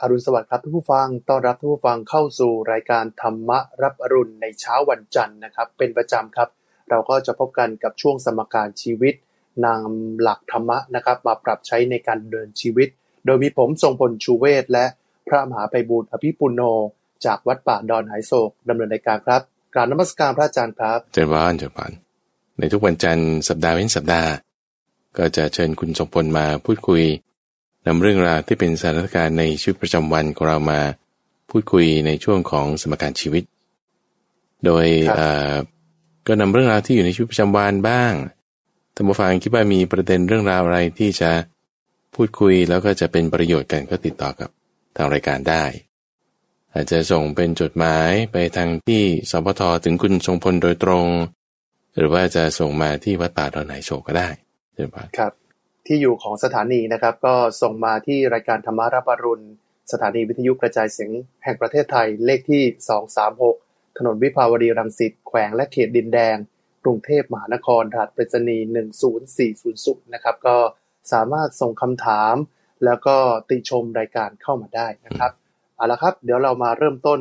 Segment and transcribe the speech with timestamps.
[0.00, 6.48] อรุณสวัสดิ์ครับทุกผู้ฟัง ต้อนรับทุกผู้ฟังเข้าสู่รายการธรรมะรับอรุณในเช้าวันจันทร์นะครับ เป็นประจำครับ
[6.90, 9.14] เราก็จะพบกันกับช่วงสมการชีวิต
[9.66, 12.88] นำหลักธรรมะนะครับ มาปรับใช้ในการเดินชีวิต
[13.24, 14.84] โดยมีผมทรงพลชูเวศและ
[15.28, 16.60] พระมหาไปบูรอภิปุโน
[17.26, 19.42] จากวัดป่าดอนหายโศกดำเนินรายการครับ
[19.74, 21.90] กราบนมัสการพระอาจารย์ครับ เจริญพรเจริญพร
[22.58, 24.30] ในทุกวันจันทร์สัปดาห์เว้นสัปดาห์
[25.18, 27.02] ก็จะเชิญคุณทรงพลมาพูดคุย
[27.86, 30.80] นำเรื่องราวที่เป็นสถานการณ์ในชีวิตประจำวันของเรามา
[31.50, 33.44] พูดคุยในช่วงของสมการชีวิต
[34.64, 35.52] โดยครับเอ่อ
[36.26, 38.12] ก็นำเรื่องราวที่อยู่ในชีวิตประจำวันบ้าง
[38.94, 41.30] ท่านผู้ฟังคิดว่ามีประเด็นเรื่องราวอะไรที่จะ
[42.14, 44.50] พูดคุยแล้วก็จะเป็นประโยชน์กันก็ติดต่อกับ
[44.96, 45.64] ทางรายการได้
[46.74, 51.06] อาจจะส่งเป็นจดหมายไปทางที่สพทถึงคุณทรงพลโดยตรง
[51.96, 54.28] หรือว่าจะส่งมาที่วัดป่าดอนไหนโศกก็ได้
[54.74, 55.43] เดี๋ยวพครับ
[55.86, 59.46] ที่อยู่ของสถานีนะครับ ก็ส่งมาที่รายการธรรมารับอรุณ
[59.92, 61.10] สถานีวิทยุกระจายเสียง
[61.44, 62.62] แห่งประเทศไทยเลขที่
[63.30, 66.36] 236 ถนนวิภาวดีรังสิตแขวงและเขตดินแดง
[66.84, 68.66] กรุงเทพมหานครรหัสไปรษณีย์
[69.60, 70.56] 10400นะครับ ก็
[71.12, 72.34] สามารถส่งคำถาม
[72.84, 73.16] แล้วก็
[73.48, 75.32] ติชมรายการเข้ามาได้นะครับ
[75.76, 77.20] เอาละครับ เดี๋ยวเรามาเริ่มต้น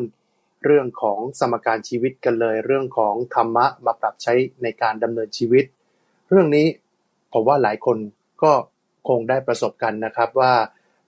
[0.66, 5.66] เรื่องของสมการชีวิตกันเลย เรื่องของธรรมะมาปรับใช้ในการดำเนินชีวิต
[6.29, 6.67] เรื่องนี้
[7.33, 7.97] ผมว่าหลายคน
[8.44, 8.53] ก็
[9.08, 10.53] คงได้ประสบกันนะครับว่า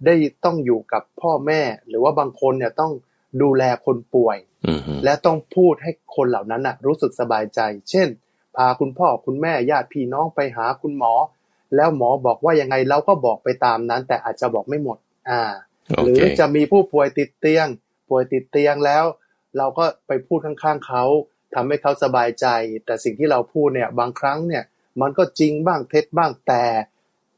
[0.05, 2.92] ได้ต้องอยู่กับพ่อแม่ หรือว่าบางคนเนี่ยต้อง
[3.42, 8.08] ดูแลคนป่วยอืมฮึและต้องพูดให้คนเหล่านั้นนะรู้สึกสบายใจ เช่น
[8.55, 11.14] พาคุณพ่อคุณแม่ญาติพี่น้องไปหาคุณหมอ
[11.75, 14.97] แล้วหมอบอกว่ายังไงเราก็บอกไปตามนั้น แต่อาจจะบอกไม่หมด
[15.30, 15.42] อ่า
[15.88, 17.67] โอหรืเคอจะมีผู้ป่วยติดเตียง
[18.09, 19.03] ป่วยติดเตียงแล้ว
[19.58, 21.03] เราก็ไปพูดข้างๆเขา
[21.55, 22.47] ทำให้เขาสบายใจ
[22.86, 24.64] แต่สิ่งที่เราพูดเนี่ย บางครั้งเนี่ย
[25.02, 26.64] มันก็จริงบ้างเท็จบ้างแต่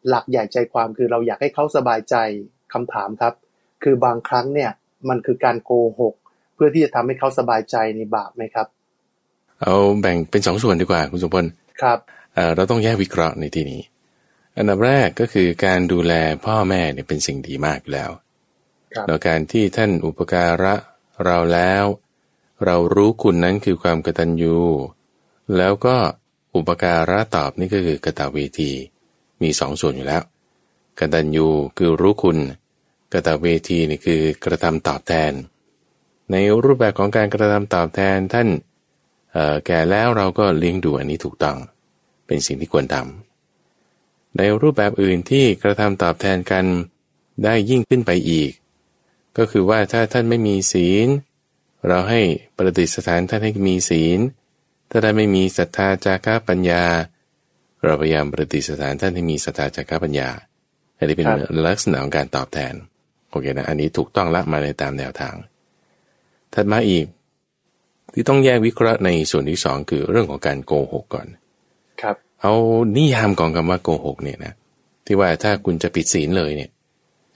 [0.09, 2.15] หลักใหญ่ใจความคือเราอยากให้เขาสบายใจ
[2.73, 3.33] คำถามครับ
[3.83, 4.71] คือบางครั้งเนี่ย
[5.09, 6.13] มันคือการโกหก
[6.55, 8.67] เพื่อที่จะทำให้เขาสบายใจในบาปไหมครับ
[9.61, 11.45] เอาแบ่งเป็นสองส่วนดีกว่าคุณสมพล
[11.81, 11.97] ครับ
[12.33, 13.81] เอ่อเราต้องแยกวิเคราะห์ในที่นี้
[14.57, 16.13] อันดับแรกก็คือการดูแล
[16.45, 18.11] พ่อแม่เนี่ยเป็นสิ่งดีมากอยู่แล้ว
[18.93, 20.73] ครับแล้วการที่ท่านอุปการะ
[21.25, 21.85] เราแล้ว
[22.65, 24.57] เรารู้คุณนั้นคือความกตัญญู
[25.57, 25.95] แล้วก็
[26.55, 28.71] อุปการะตอบนี่ก็คือกตเวที
[29.41, 30.23] มีสองส่วนอยู่แล้ว
[30.99, 32.37] กตัญญูคือรู้คุณ
[33.13, 35.31] กตเวทีนี่คือกระทำตอบแทน
[36.31, 38.47] ในรูปแบบของการกระทำตอบแทนท่าน
[39.65, 41.57] แก่แล้วเราก็เลี้ยงดูอันนี้ถูกต้อง
[42.27, 46.65] เป็นสิ่งที่ควรทำในรูปแบบอื่นที่กระทำตอบแทนกัน
[47.43, 48.51] ได้ยิ่งขึ้นไปอีก
[49.37, 51.07] ก็คือว่าถ้าท่านไม่มีศีล
[51.87, 52.21] เราให้
[52.57, 54.19] ประดิษฐานท่านให้มีศีล
[54.89, 56.83] ถ้าท่านไม่มีศรัทธาจาระปัญญา
[57.87, 60.29] เราพยายามประดิษฐานท่านให้มีศรัทธาจาระปัญญา
[60.97, 62.73] อันนี้เป็นครับลักษณะของการตอบแทน
[63.29, 65.35] โอเคนะ อันนี้ถูกต้องละมาในตามแนวทาง
[66.53, 67.05] ถัดมาอีก
[68.13, 71.27] ที่ต้องแยกวิเคราะห์ในส่วนที่สองคือเรื่องของการโกหกก่อน
[72.01, 72.53] ครับ เอา
[72.97, 74.53] นิยามของคำว่าโกหกเนี่ยนะ
[75.05, 76.71] ที่ว่าถ้าคุณจะผิดศีลเลยเนี่ย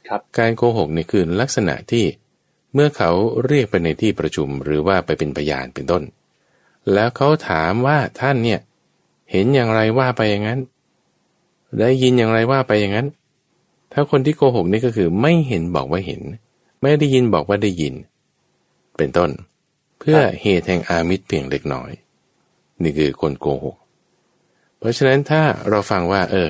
[0.08, 2.06] ครับ การโกหกเนี่ยคือลักษณะที่
[2.74, 3.12] เมื่อเขา
[3.48, 6.04] เรียกไปในที่ประชุมหรือว่าไปเป็นพยานเป็นต้น
[6.94, 8.60] แล้วเขาถามว่าท่านเนี่ย
[9.32, 10.60] เห็นอย่างไรว่าไปอย่างนั้น
[11.80, 13.08] ได้ยินอย่างไรว่าไปอย่างนั้น
[13.94, 16.22] ถ้าคนที่โกหกนี่ก็คือไม่เห็นบอกว่าเห็น
[16.82, 17.94] ไม่ได้ยินบอกว่าได้ยิน
[18.98, 19.30] เป็นต้น
[20.00, 21.92] เพื่อเหตุแห่งอามิตรเพียงเล็กน้อย
[22.84, 23.76] นี่คือคนโกหก
[24.80, 26.48] เพราะฉะนั้นถ้าเราฟังว่า เออ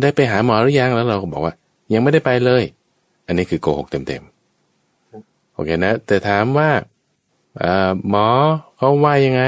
[0.00, 1.54] ได้ไปหาหมอหรือยังแล้วเราก็บอกว่า
[1.92, 2.62] ยังไม่ได้ไปเลย
[3.26, 6.70] อันนี้คือโกหกเต็มๆโอเคนะ แต่ถามว่า
[8.08, 8.26] หมอ
[8.76, 9.42] เขาว่ายังไง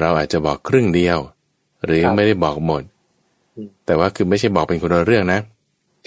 [0.00, 1.18] เราอาจจะบอกครึ่งเดียว
[1.84, 2.82] หรือครับไม่ได้บอกหมด
[3.56, 5.40] อืมแต่ว่าคือไม่ใช่บอกเป็นคนละเรื่องนะ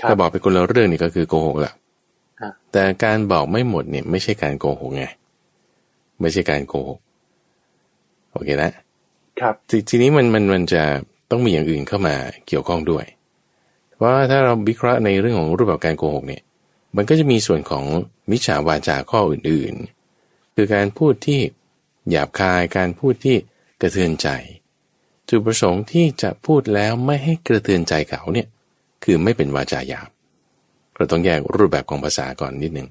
[0.01, 1.73] ครัถ้าบบอกเป็นคนละเรื่องนี่ก็คือโกหกละ
[2.39, 5.03] อะแต่การบอกไม่หมดเนี่ยไม่ใช่การโกหกไง
[6.21, 6.99] ไม่ใช่การโกหก
[8.33, 8.71] โอเคนะ
[9.39, 10.83] ครับททีนี้มันมันมันจะ
[11.31, 12.15] ต้องมีอย่างอื่นเข้ามา
[12.47, 13.05] เกี่ยวข้องด้วย
[13.95, 16.43] เพราะว่าถ้าเราวิเคราะห์ในเรื่องของรูปแบบการโกหกเนี่ย
[16.95, 17.85] มันก็จะมีส่วนของ
[18.31, 21.39] มิจฉาวาจาข้ออื่นๆ คือการพูดที่
[22.09, 23.35] หยาบคายการพูดที่
[23.81, 24.29] กระเทือนใจ
[25.29, 28.47] จุดประสงค์ที่จะพูดแล้วไม่ให้กระเทือนใจเขาเนี่ย
[29.03, 30.09] คือไม่เป็นวาจาหยาบ
[30.95, 32.89] เราต้องแยกรูปแบบของภาษาก่อนนิดหนึ่ง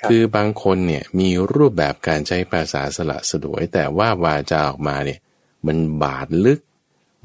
[0.00, 5.18] ครับคือบางคนเนี่ยมีรูปแบบการใช้ภาษาสละสลวย แต่ว่าวาจาออกมาเนี่ย
[5.66, 6.60] มันบาดลึก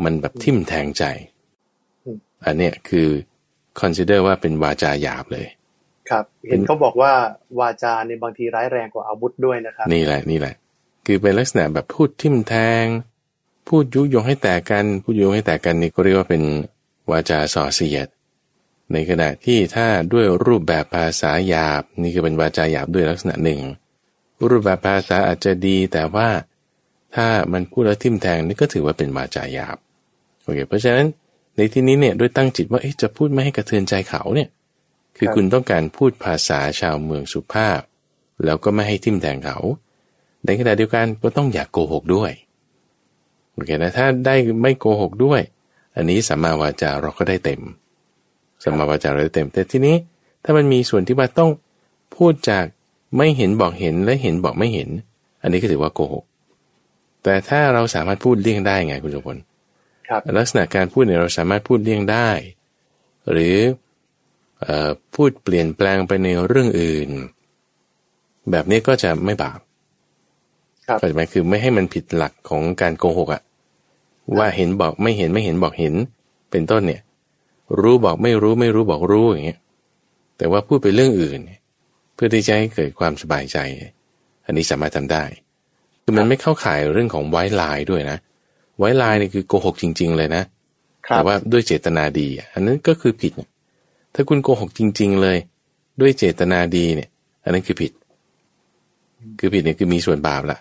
[0.03, 1.03] มันแบบทิ่มแทงใจ
[2.03, 3.07] อืมอันเนี้ยคือ
[3.79, 5.47] consider ว่าเป็นวาจาหยาบเลย
[6.09, 7.11] ครับ เห็นเขาบอกว่า
[7.59, 10.55] วาจาในยบางทีร้ายแรงกว่าอาวุธด้วยนะครับ นี่แหละนี่แหละ
[11.05, 12.85] คือเป็นลักษณะแบบพูดทิมแทง
[13.67, 16.43] พูดยุยงให้แตกกันพูดยุยงให้แตกกันนี่ก็เรียกว่าเป็น
[17.11, 18.07] วาจาส่อเสียด
[18.91, 23.61] ในขณะที่ถ้าด้วยรูปแบบภาษาหยาบนี่คือเป็นวาจาหยาบด้วยลักษณะหนึ่ง
[24.49, 26.27] รูปแบบภาษาอาจจะดีแต่ว่า
[27.15, 29.77] ถ้ามันพูดแล้วทิมแทงนี่ก็ถือว่าเป็นวาจาหยาบ
[30.43, 31.05] โอเคเพราะฉะนั้น
[31.55, 34.49] ในที่นี้เนี่ยด้วยตั้งจิตว่าจะพูดไม่ให้กระเทือนใจเขาเนี่ย
[35.17, 37.79] คือคุณต้องการพูดภาษาชาวเมืองสุภาพ
[38.45, 39.57] แล้วก็ไม่ให้ทิมแทงเขา
[40.45, 42.31] ในขณะเดียวกันก็ต้องอย่ากโกหกด้วย
[43.53, 45.41] โอเคนะถ้าได้ไม่โกหกด้วย
[45.95, 47.61] อันนี้สัมมาวาจาเราก็ได้เต็ม
[48.63, 49.95] สัมมาวาจาเราได้เต็ม แต่ทีนี้
[50.43, 51.49] ถ้ามันมีส่วนที่ว่าต้อง
[52.15, 52.65] พูดจาก
[53.17, 54.89] ไม่เห็นบอกเห็นและเห็นบอกไม่เห็น
[55.41, 56.23] อันนี้ก็ถือว่าโกหก
[57.23, 59.37] แต่ถ้าเราสามารถพูดเลี่ยงได้ไงคุณสมพล
[60.37, 62.29] ลักษณะการพูดเนี่ยเราสามารถพูดเลี่ยงได้
[63.31, 63.57] หรือ
[65.15, 67.09] พูดเปลี่ยนแปลงไปในเรื่องอื่น
[68.51, 69.59] แบบนี้ก็จะไม่บาป
[70.85, 73.41] เข้าใจไหมคือไม่ให้มันผิดหลักของการโกหกอะ
[74.37, 75.93] ว่าเห็นบอกไม่เห็นไม่เห็นบอกเห็น
[76.51, 77.01] เป็นต้นเนี่ย
[77.79, 79.59] รู้บอกไม่รู้ไม่รู้บอกรู้อย่างเงี้ย
[80.37, 81.39] แต่ว่าพูดไปเรื่องอื่น
[82.15, 83.57] เพื่อที่จะให้เกิดความสบายใจ
[84.45, 85.23] อันนี้สามารถทำได้
[86.03, 88.17] คือมันไม่เข้าข่ายเรื่องของไว้ลายด้วยนะ
[88.79, 90.43] ไว้ลายนี่คือโกหกจริง ๆ เลยนะ
[91.07, 93.31] แต่ว่าด้วยเจตนาดี อันนั้นก็คือผิด
[94.13, 95.37] ถ้าคุณโกหกจริง ๆ เลย
[96.01, 97.09] ด้วยเจตนาดีเนี่ย
[97.43, 97.91] อันนั้นคือผิด
[99.39, 100.59] คือผิดเนี่ยคือมีส่วนบาปละ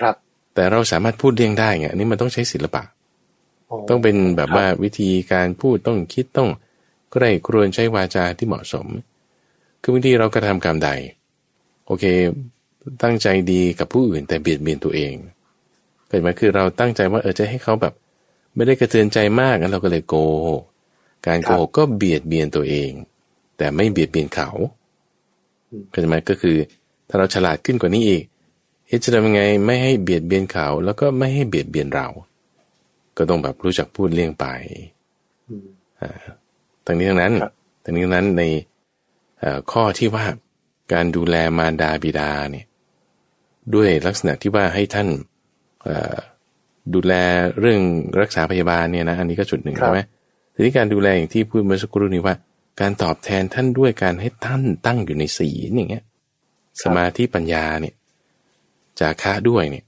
[0.00, 0.14] ครับ
[0.54, 2.82] แต่เราสามารถพูดเลี่ยงได้ไงอันนี้มันต้องใช้ศิลปะ
[3.88, 6.48] ต้องเป็นแบบว่าวิธีการพูดต้องคิดต้อง
[7.12, 8.86] ก็ได้ครวรใช้วาจาที่เหมาะสม
[9.82, 10.90] คือบางทีเรากระทากรรมใด
[11.86, 12.04] โอเค
[13.02, 15.14] ตั้งใจดีกับผู้อื่นแต่เบียดเบียนตัวเอง
[16.08, 17.94] เกิดมาคือเราตั้งใจว่าเออจะให้เขาแบบ
[18.54, 20.14] ไม่ได้กระเทือนใจมากงั้นเราก็เลยโก
[21.26, 22.90] การโกหกก็เบียดเบียนตัวเอง
[23.56, 24.48] แต่ไม่เบียดเบียนเขา
[25.90, 26.56] เข้าใจไหมก็คือ
[27.08, 28.24] ถ้าเราฉลาดขึ้นกว่านี้อีก
[28.94, 32.06] เฮ้จะทำยังไงไม่ให้เบียดเบียนเขาแล้วก็ไม่ให้เบียดเบียนเรา
[33.16, 34.46] ก็ต้องแบบรู้จักพูดเลี่ยงไป
[36.00, 36.10] อ่า
[36.86, 37.34] ทั้งนี้ทั้งนั้น
[37.84, 38.42] ทั้งนี้ทั้งนั้นใน
[39.72, 40.24] ข้อที่ว่า
[40.92, 42.66] การดูแลมารดาบิดาเนี่ย
[43.74, 45.08] ด้วยลักษณะที่ว่าให้ท่าน
[46.94, 47.12] ดูแล
[47.60, 47.80] เรื่อง
[48.20, 50.00] รักษาพยาบาลเนี่ยนะอันนี้ก็จุดหนึ่งใช่ไหม
[50.54, 52.34] ทีนี้การดูแลอย่างที่พูดเมื่อสักครู่นี้ว่า
[52.80, 56.04] การตอบแทนท่านด้วยการให้ท่านตั้งอยู่ในศีลอย่างเงี้ย
[56.82, 57.94] สมาธิปัญญาเนี่ย
[59.00, 59.84] จาคะด้วยเนี่ย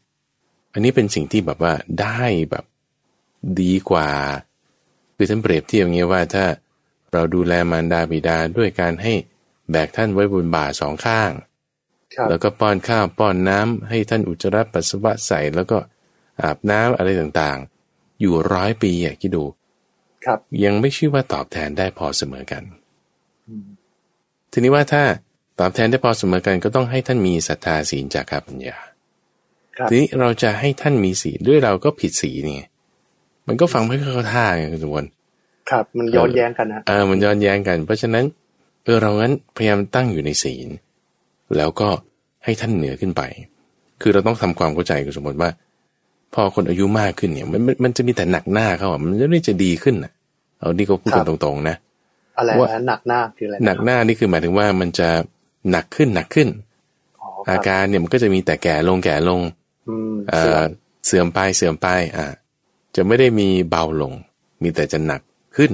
[0.73, 2.65] อันนี้เป็นสิ่งที่แบบว่าได้แบบ
[3.61, 4.09] ดีกว่า
[5.17, 6.45] คือท่านเปรียบเทียบอย่างเงี้ยว่าถ้า
[7.13, 9.13] เราดูแลมารดาบิดาด้วยการให้
[9.71, 11.31] แบกท่านไว้บนบ่าสองข้าง
[12.29, 15.79] แล้วก็ป้อนข้าวป้อนน้ำให้ท่านอุจจาระปัสสาวะใส่แล้วก็
[16.43, 19.45] อาบน้ำอะไรต่างๆ อยู่ร้อยปีอะคิดดู
[20.25, 22.63] ครับยังไม่ชื่อว่าตอบแทนได้พอเสมอกัน
[24.53, 25.03] ทีนี้ว่าถ้า
[25.61, 28.77] ตอบแทนได้พอเสมอกันก็ต้องให้ท่านมีศรัทธาศีลจากปัญญา
[29.91, 32.69] ทีนี้เราจะให้ท่านมีศีลด้วยเราก็ผิดศีลนี่
[33.47, 35.09] มันก็ฟังไม่เข้าท่าไงคุณสมบัติ
[35.71, 38.25] ครับ มันย้อนแย้งกันนะเออมันย้อนแย้งกัน เพราะฉะนั้น
[38.85, 40.69] เออเรางั้นพยายามตั้งอยู่ในศีล
[41.57, 41.89] แล้วก็
[42.45, 43.23] ให้ท่านเหนือขึ้นไป
[44.01, 45.51] คือเราต้องทำความเข้าใจกับสมมติว่า
[46.35, 50.13] พอคนอายุมากขึ้นเนี่ยมันมันจะมีแต่หนักหน้าเขาอะมันจะไม่จะดีขึ้นอะ
[50.59, 51.77] เอานี่ก็พูดกันตรงๆนะ
[52.39, 55.09] อะไรนะหนักหน้าคืออะไรหนักหน้านี่คือหมายถึงว่ามันจะ
[55.71, 56.49] หนักขึ้นหนักขึ้น
[57.51, 59.41] อาการเนี่ยมันก็จะมีแต่แก่ลงแก่ลง
[61.07, 62.27] เสื่อมไปเสื่อมไปอ่า
[62.97, 64.13] จะไม่ได้มีเบาลง
[64.63, 65.23] มีแต่จะหนัก
[65.57, 65.73] ขึ้น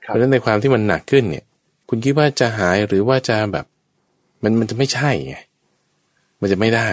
[0.00, 1.44] เพราะฉะนั้นในความที่มันหนักขึ้นเนี่ย
[1.88, 3.66] คุณคิดว่าจะหายหรือว่าจะแบบ
[4.42, 5.36] มันมันจะไม่ใช่ไง
[6.40, 6.88] มันจะไม่ได้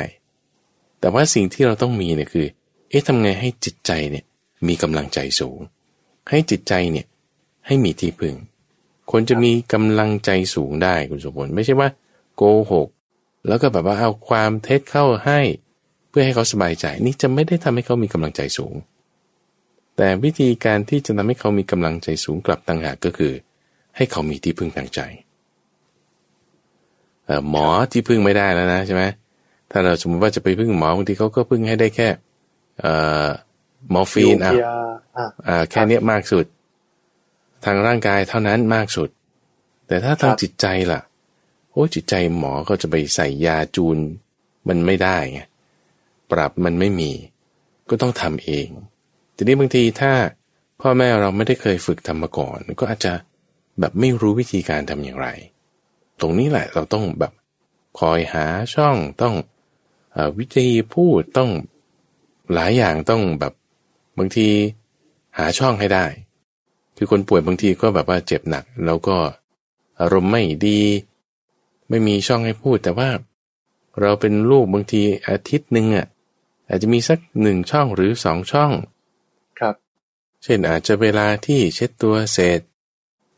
[1.00, 2.46] แต่ว่าสิ่งที่เราต้องมีเนี่ยคือ
[2.90, 4.26] เอ๊ะทำไงให้จิตใจเนี่ย
[4.68, 5.60] มีกำลังใจสูง
[6.30, 7.06] ให้จิตใจเนี่ย
[7.68, 8.36] ให้มีที่พึ่ง
[9.12, 11.90] คนจะมีกำลังใจสูงได้คุณสมบูรณ์ไม่ใช่ว่า
[12.36, 12.88] โกหก
[13.48, 18.76] แล้วก็แบบว่าเอาความเท็จเข้าให้เพื่อให้เขาสบายใจนี่จะไม่ได้ทำให้เขามีกำลังใจสูง
[19.98, 23.34] แต่วิธีการที่จะทำให้เขามีกำลังใจสูงกลับต่างหากก็คือ
[23.96, 25.00] ให้เขามีที่พึ่งทางใจ
[27.50, 29.04] หมอที่พึ่งไม่ได้แล้วนะใช่ไหม
[29.72, 32.10] ถ้าเราสมมติว่าจะไปพึ่งหมอบางทีเขาก็พึ่งให้ได้แค่
[33.94, 34.54] มอร์ฟีนอะ
[35.48, 36.46] อ่าแค่นี้มากสุด
[37.66, 39.10] ทางร่างกายเท่านั้นมากสุด
[39.88, 41.00] แต่ถ้าทางจิตใจล่ะ
[41.72, 43.98] โอ้จิตใจหมอก็จะไปใส่ยาจูน
[44.68, 45.42] มันไม่ได้ไง
[46.34, 47.12] ปรับมันไม่มี
[47.90, 48.68] ก็ต้องทำเอง
[49.36, 50.14] ทีนี้บางทีถ้า
[50.82, 53.14] พ่อแม่เราไม่ได้เคยฝึกทำมาก่อน ก็อาจจะ
[53.80, 55.28] แบบไม่รู้วิธีการทำอย่างไร
[56.20, 57.34] ตรงนี้แหละเราต้องแบบ
[58.00, 59.36] คอยหาช่องต้อง
[60.16, 61.50] อวิธีพูดต้อง
[62.54, 63.54] หลายอย่างต้องแบบ
[64.18, 64.48] บางที
[65.38, 66.06] หาช่องให้ได้
[66.98, 69.18] คือคนป่วยบางทีก็แบบว่าเจ็บหนัก แล้วก็
[70.02, 70.80] อารมณ์ไม่ดี
[71.90, 73.10] ไม่มีช่องให้พูด แต่ว่า
[74.02, 76.08] เราเป็นลูกบางทีอาทิตย์หนึ่งอะ
[76.70, 78.72] อาจจะมีสักหนึ่งช่องหรือสองช่อง
[79.60, 79.76] ครับ
[80.44, 82.60] เช่นอาจจะเวลาที่เช็ดตัวเสร็จ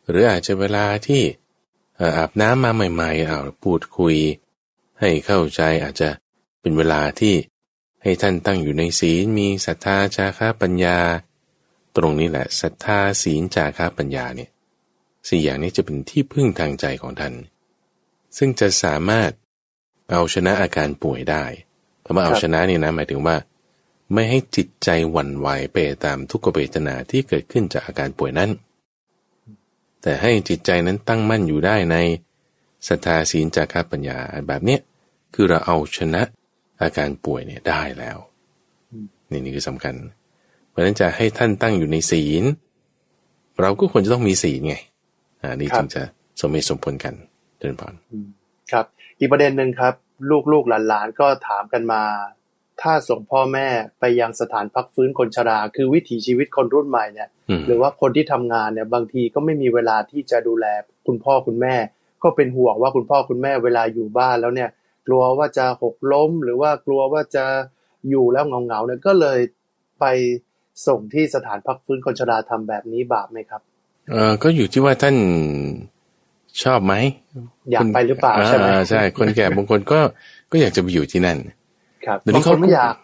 [0.10, 1.24] หรืออาจจะเวลาที่
[2.18, 4.16] อาบน้ำมาใหม่ๆเอาพูดคุย
[5.00, 6.10] ให้เข้าใจอาจจะ
[6.62, 7.36] เป็นเวลาที่
[8.02, 11.00] ให้ท่านตั้งอยู่ในศีลมีศรัทธาจาระปัญญา
[11.96, 14.50] ตรงนี้แหละศรัทธาศีลจาระปัญญาเนี่ย
[15.28, 17.34] สี่อย่างนี้จะเป็นที่พึ่งทางใจของท่าน
[18.38, 19.32] ซึ่งจะสามารถ
[20.12, 21.46] เอาชนะอาการป่วยได้
[22.06, 23.36] คำว่าเอาชนะนี่นะหมายถึงว่า
[24.14, 28.50] ไม่ให้จิตใจหวั่นไหวไปตามทุกขเวทนาที่เกิดขึ้นจากอาการป่วยนั้น
[30.02, 31.98] แต่ให้จิตใจนั้นตั้งมั่นอยู่ได้ใน
[32.88, 34.80] ศรัทธาศีลจาระปัญญาแบบเนี้ย
[35.34, 36.22] คือเราเอาชนะ
[36.82, 38.18] อาการป่วยเนี่ยได้แล้ว
[39.32, 39.96] นี่นี่คือสำคัญ
[40.70, 42.44] เพราะฉะนั้นจะให้ท่านตั้งอยู่ในศีล
[43.62, 44.76] เราก็ควรจะต้องมีศีลไง
[45.42, 46.02] อ่านี่จึงจะ
[46.42, 47.14] สมเหตุสมผลกัน
[47.60, 47.94] เดินผ่าน
[48.72, 48.86] ครับ
[49.20, 49.94] อีกประเด็นหนึ่งครับ
[50.52, 52.02] ลูกๆหลานๆก็ถามกันมา
[52.82, 53.68] ถ้าส่งพ่อแม่
[54.00, 57.30] ไปยังสถานพักฟื้นคนชรา คือวิถีชีวิตคนรุ่นใหม่เนี่ย
[57.68, 60.66] หรือว่าคนที่ทำงานเนี่ย บางทีก็ไม่มีเวลาที่จะดูแล
[61.08, 61.76] คุณพ่อคุณแม่
[62.24, 64.70] ก็เป็นห่วงว่าคุณพ่อคุณแม่เวลาอยู่บ้านแล้วเนี่ย
[65.08, 67.46] กลัวว่าจะหกล้ม หรือว่ากลัวว่าจะ
[68.10, 69.40] อยู่แล้วเงาๆเนี่ยก็เลย
[70.00, 70.06] ไป
[70.88, 73.62] ส่งที่สถานพักฟื้นคนชราทำแบบนี้บาปไหมครับ
[74.10, 75.16] เออก็อยู่ที่ว่าท่าน
[76.64, 76.94] ชอบไหม
[77.72, 80.00] อยากไปหรือเปล่าใช่ไหมใช่ คนแก่บางคนก็
[80.52, 81.38] ก็อยากจะไปอยู่ที่นั่น
[82.06, 82.96] ครับบางคนไม่อยาก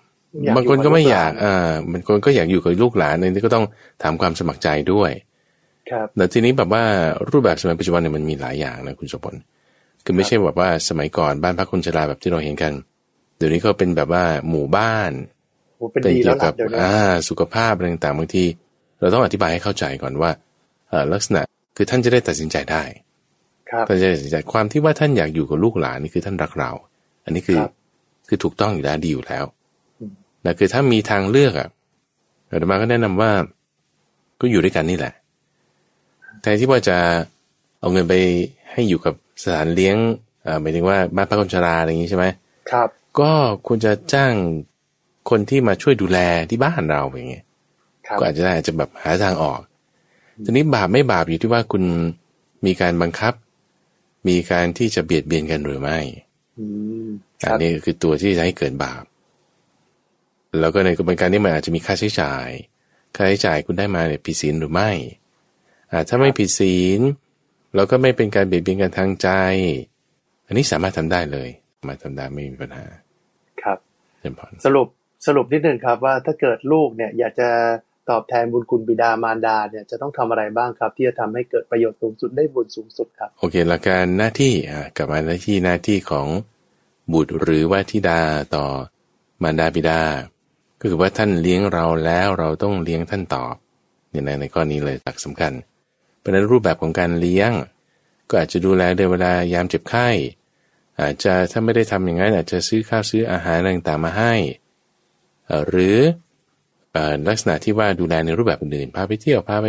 [0.56, 3.66] บางคนก็ไม่อยากอ่าบางคนก็อยากอยู่กับลูกหลานในนี้ก็ต้อง
[4.02, 5.12] ถามความสมัครใจด้วย
[5.90, 6.84] ครับแต่ทีนี้แบบว่า
[7.32, 9.40] รูปแบบสมัยปัจจุบันเนี่ยมันมีหลายอย่างนะคุณสมบัติ
[10.06, 12.74] คือไม่ใช่แบบว่าสมัยก่อนบ้านพักคนชราแบบที่เราเห็นกัน
[13.38, 15.12] เดี๋ยวนี้ก็เป็นแบบว่าหมู่บ้าน
[15.92, 18.46] เป็นเกี่ยวกับอ่าสุขภาพอะไรต่างๆบางที
[19.00, 20.32] เราต้องอธิบายให้เข้าใจก่อนว่า
[21.14, 21.42] ลักษณะ
[21.76, 22.84] คือท่านจะได้ตัดสินใจได้
[23.88, 26.72] ท่านจะตัดสินใจความที่ว่าท่านอยากอยู่กับลูกหลานนี่คือท่านรักเรา
[27.26, 27.60] อันนี้คือ
[28.28, 29.44] คือถูกต้องอยู่แล้วดีอยู่แล้ว
[30.42, 31.70] แต่คือถ้ามีทางเลือกอะ
[32.50, 33.32] อาตมาก็แนะนำว่า
[34.42, 35.14] ก็อยู่ด้วยกันนี่แหละ
[36.42, 36.98] แทนที่ว่าจะ
[37.80, 38.14] เอาเงินไป
[38.72, 39.14] ให้อยู่กับ
[39.44, 39.96] สถานเลี้ยง
[40.46, 42.26] อ่าหมายถึงว่าบ้านพักคนชราอะไรอย่างนี้ใช่ไหม
[42.72, 43.32] ครับ ก็
[43.68, 44.34] ควรจะจ้าง
[45.30, 47.46] คนที่มาช่วยดูแลที่บ้านเราอย่างเงี้ย
[48.20, 49.60] ก็อาจจะได้อาจจะแบบหาทางออก
[50.44, 51.84] ทีนี้บาปไม่บาปอยู่ที่ว่าคุณ
[52.66, 53.34] มีการบังคับ
[54.28, 56.00] มีการที่จะเบียดเบียนกันหรือไม่
[57.46, 59.04] อันนี้คือตัวที่จะให้เกิดบาป
[60.60, 62.48] แล้วก็ในกระบวนการนี้มันอาจจะมีค่าใช้จ่าย
[63.16, 64.92] ค่าใช้จ่ายคุณได้มาเนี่ยผิดศีลหรือไม่
[65.92, 67.00] อ่าถ้าไม่ผิดศีล
[67.76, 69.30] เราก็ไม่เป็นการเบียดเบียนกันทางใจ
[70.48, 71.50] อันนี้สามารถทำได้เลย
[71.88, 72.86] มาทำได้ไม่มีปัญหา
[73.64, 73.78] ครับ
[74.66, 74.88] สรุป
[75.28, 77.50] สรุปนิดนึงครับว่าถ้าเกิดลูกเนี่ย อยากจะ
[78.10, 86.28] ตอบแทนบุญคุณบิดามารดาเนี่ยจะต้องทำอะไรบ้างครับ ที่จะทำให้เกิดประโยชน์สูงสุดได้บุญสูงสุดครับ โอเคหลักการหน้าที่อ่ากลับมาหน้าที่หน้าที่ของ
[87.14, 88.22] บุตรหรือว่าธิดา
[88.56, 88.66] ต่อ
[89.44, 90.02] มารดาบิดา
[90.80, 93.54] ก็คือว่าท่านเลี้ยงเราแล้วเราต้องเลี้ยงท่านตอบ
[94.10, 95.54] เนี่ยในข้อนี้เลยหลักสำคัญ
[96.20, 97.52] เพราะนั้นรูปแบบของการเลี้ยง
[98.30, 100.08] ก็อาจจะดูแลในเวลายามเจ็บไข้
[101.02, 104.34] อาจจะถ้าไม่ได้ทำอย่างนั้นอาจจะซื้อข้าวซื้ออาหารต่างๆมาให้
[105.70, 105.98] หรือ
[107.28, 109.68] ลักษณะที่ว่าดูแลในรูปแบบอื่นพาไปเที่ยวพาไป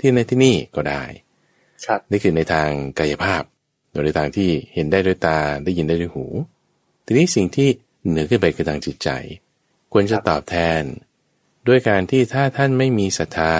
[0.00, 1.02] ที่ในที่นี่ก็ได้
[1.86, 3.42] ครับนี่คือในทางกายภาพ
[3.90, 6.26] โดยในทางที่เห็นได้ด้วยตาได้ยินได้ด้วยหู
[7.06, 7.68] ทีนี้สิ่งที่
[8.08, 9.08] เหนือขึ้นไปคือทางจิตใจ
[9.92, 10.82] ควรจะตอบแทน
[11.68, 13.54] ด้วยการที่ถ้าท่านไม่มีศรัทธา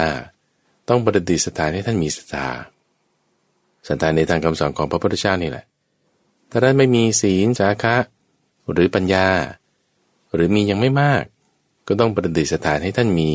[0.89, 2.47] ต้องประดิษฐานให้ท่านมีศรัทธา
[3.87, 5.65] ศรัทธาในทางคำสอนของพระพุทธเจ้านี่แหละ
[6.51, 7.95] ถ้าท่านไม่มีศีลจาคะ
[8.71, 9.27] หรือปัญญา
[10.33, 11.23] หรือมียังไม่มาก
[11.89, 13.29] ก็ต้องประดิษฐานให้ท่านมี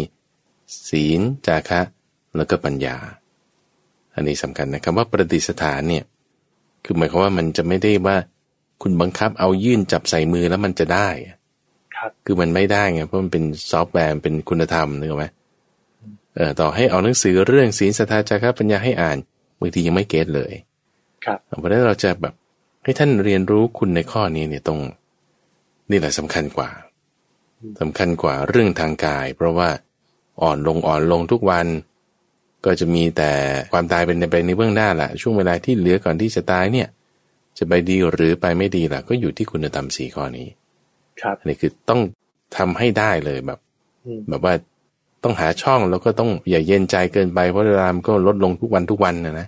[0.89, 1.81] ศีล จาคะ
[2.37, 2.97] แล้วก็ปัญญา
[4.15, 6.05] อันนี้สำคัญนะคำว่าประดิษฐานเนี่ย
[6.85, 8.17] คือหมายความว่ามันจะไม่ได้ว่า
[8.83, 11.09] คุณบังคับเอายื่นจับใส่มือแล้วมันจะได้
[11.97, 15.27] ครับคือมันไม่ได้ไงเพราะมันเป็นซอฟต์แวร์เป็นคุณธรรมนึกไหม
[16.37, 19.19] เออต่อให้เอาหนังสือเรื่องศีลศรัทธาจาคะปัญญาให้อ่าน
[19.61, 20.53] บางทียังไม่ get เลย
[21.25, 22.35] ครับเพราะฉะนั้นเราจะแบบ
[22.85, 24.81] ให้ท่านเรียนรู้คุณในข้อนี้เนี่ยตรง
[25.91, 26.69] นี่แหละสำคัญกว่า
[27.81, 29.69] สำคัญกว่าเรื่องทางกาย เพราะว่า
[30.43, 31.67] อ่อนลงอ่อนลงทุกวัน
[32.65, 33.33] ก็จะมีแต่
[33.73, 36.89] ความตายเป็นไปในเบื้องหน้าแหละช่วงเวลาที่เหลือก่อนที่จะตายเนี่ย
[37.59, 40.49] จะไปดีหรือไปไม่ดีล่ะ ก็อยู่ที่คุณธรรมสี่ข้อนี้
[41.21, 42.01] ครับอันนี้คือต้อง
[42.57, 43.59] ทำให้ได้เลยแบบ
[44.29, 44.55] แบบว่า
[45.23, 49.47] ต้องหาช่องแล้วก็ต้องอย่าเย็นใจเกินไปเพราะเวลามันก็ลดลงทุกวันทุกวันนะนะ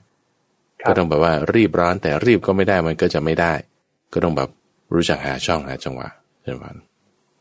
[0.89, 3.53] ก็ต้องแบบว่ารีบร้อนแต่รีบก็ไม่ได้มันก็จะไม่ได้
[4.13, 4.49] ก็ต้องแบบ
[4.95, 6.09] รู้จักหาช่องหาจังหวะ
[6.43, 6.65] ใช่ไหม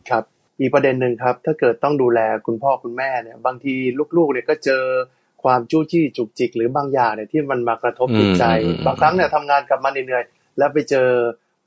[0.09, 0.23] ครับ
[0.59, 3.73] อีกประเด็นหนึ่งครับ ถ้าเกิดต้องดูแลคุณพ่อคุณแม่เนี่ย บางที
[4.17, 4.83] ลูกๆเนี่ยก็เจอ
[5.43, 8.43] ความจู้จี้จุกจิก หรือบางอย่างเนี่ยที่มันมากระทบจิตใจ
[8.85, 11.07] บางครั้งเนี่ยทำงานกลับมาเหนื่อยๆแล้วไปเจอ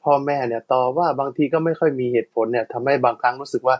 [0.04, 3.76] พ่อแม่เนี่ยต่อว่าบางทีก็ไม่ค่อยมีเหตุผลเนี่ยทำให้บางครั้งรู้สึกว่า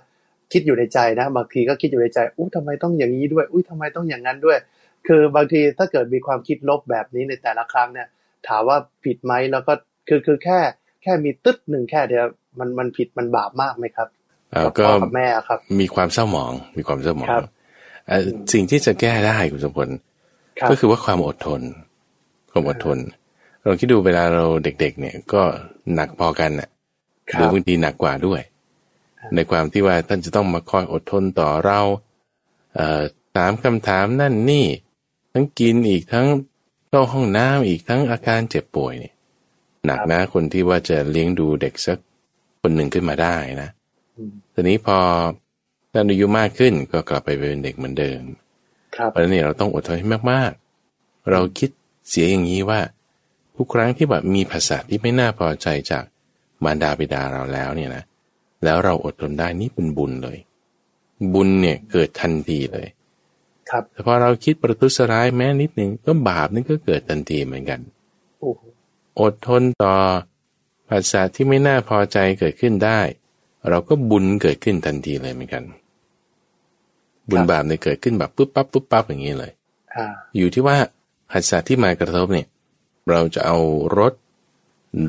[0.52, 4.58] คิดอยู่ในใจนะ บางทีก็คิดอยู่ในใจอุ้ยทำไมต้องอย่างนี้ด้วย อุ้ยทำไมต้องอย่างนั้นด้วย
[5.06, 8.08] คคือบางทีถ้าเกิดมีความคิดลบแบบนี้ในแต่ละครั้งเนี่ย
[8.48, 9.74] ถามว่าผิดไหมแล้วก็
[10.08, 10.58] คือคือแค่
[11.02, 12.24] แค่มีตึ๊ดหนึ่งแค่เดียว
[12.58, 14.17] มันมันผิดมันบาปมากไหมครับเอ่อ
[14.62, 17.44] กับก็พ่อกับแม่ครับ มีความเศร้าหมอง มีความเศร้าหมองครับ
[18.08, 19.88] เอ่อสิ่งที่จะแก้ได้คุณสมพล
[20.60, 21.60] ครับก็คือว่าความอดทน
[22.50, 22.98] ความอดทน
[23.64, 25.42] เราคิดดูเวลาเราเด็ก ๆ เนี่ยก็
[25.94, 26.68] หนักพอกันน่ะ
[27.32, 28.40] คหรืรัอบบางทีหนักกว่าด้วย
[29.34, 31.80] ในความที่ว่าท่านจะต้องมาคอยอดทนต่อเรา
[32.74, 33.02] เอ่อ
[33.36, 34.66] ถามคำถามนั่นนี่
[35.32, 36.26] ทั้งกินอีกทั้ง
[36.88, 39.14] เข้าห้องน้ำอีกทั้งอาการเจ็บป่วยเนี่ย
[39.86, 41.98] หนักนะคนที่ว่าจะเลี้ยงดูเด็กสัก
[42.60, 43.77] คนหนึ่งขึ้นมาได้นะอืม
[44.54, 44.98] ทีนี้พอ
[45.92, 48.20] ท่านอายุมากขึ้นก็กลับไปเป็นเด็กเหมือนเดิม
[48.96, 51.70] ครับเพราะฉะนั้นเนี่ยเราต้องอดทนให้มากๆ เราคิด
[52.08, 52.80] เสียอย่างนี้ว่า
[53.56, 56.04] ทุกครั้งที่แบบมีภาษาที่ไม่น่าพอใจจาก
[56.64, 58.04] มารดาบิดาเราแล้วเนี่ยนะ
[58.64, 60.38] แล้วเราอดทนได้นี่เป็นบุญเลย
[61.34, 62.88] บุญเนี่ยเกิดทันทีเลย
[63.70, 67.80] ครับแต่พอเราคิดประทุษร้ายแม้นิดหนึ่งก็บาปนี่ก็เกิดทันทีเหมือนกัน
[68.40, 68.62] โอ้โห
[69.20, 69.94] อดทนต่อ
[70.88, 73.00] ภาษาที่ไม่น่าพอใจเกิดขึ้นได้
[73.70, 75.64] เราก็บุญเกิดขึ้นทันทีเลยเหมือนกัน
[77.30, 79.52] บุญบาปเนี่ยเกิดขึ้นแบบปุ๊บปั๊บปุ๊บปั๊บอย่างนี้เลย
[79.94, 80.06] อ่า
[80.37, 80.76] อยู่ที่ว่า
[81.30, 82.46] ภาษาที่มากระทบเนี่ย
[83.10, 83.58] เราจะเอา
[83.98, 84.12] รถ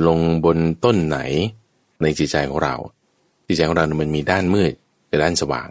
[0.07, 1.19] ลงบนต้นไหน
[2.01, 2.75] ในจิตใจของเรา
[3.47, 4.73] จิตใจของเราเนี่ยมันมีด้านมืด
[5.09, 5.69] กับด้านสว่าง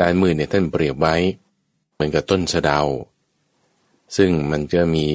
[0.00, 1.14] ด้านมืดเนี่ยท่านเปรียบไว้
[1.94, 2.80] เหมือนกับต้นสะเดา
[4.16, 5.06] ซึ่งมันจะมี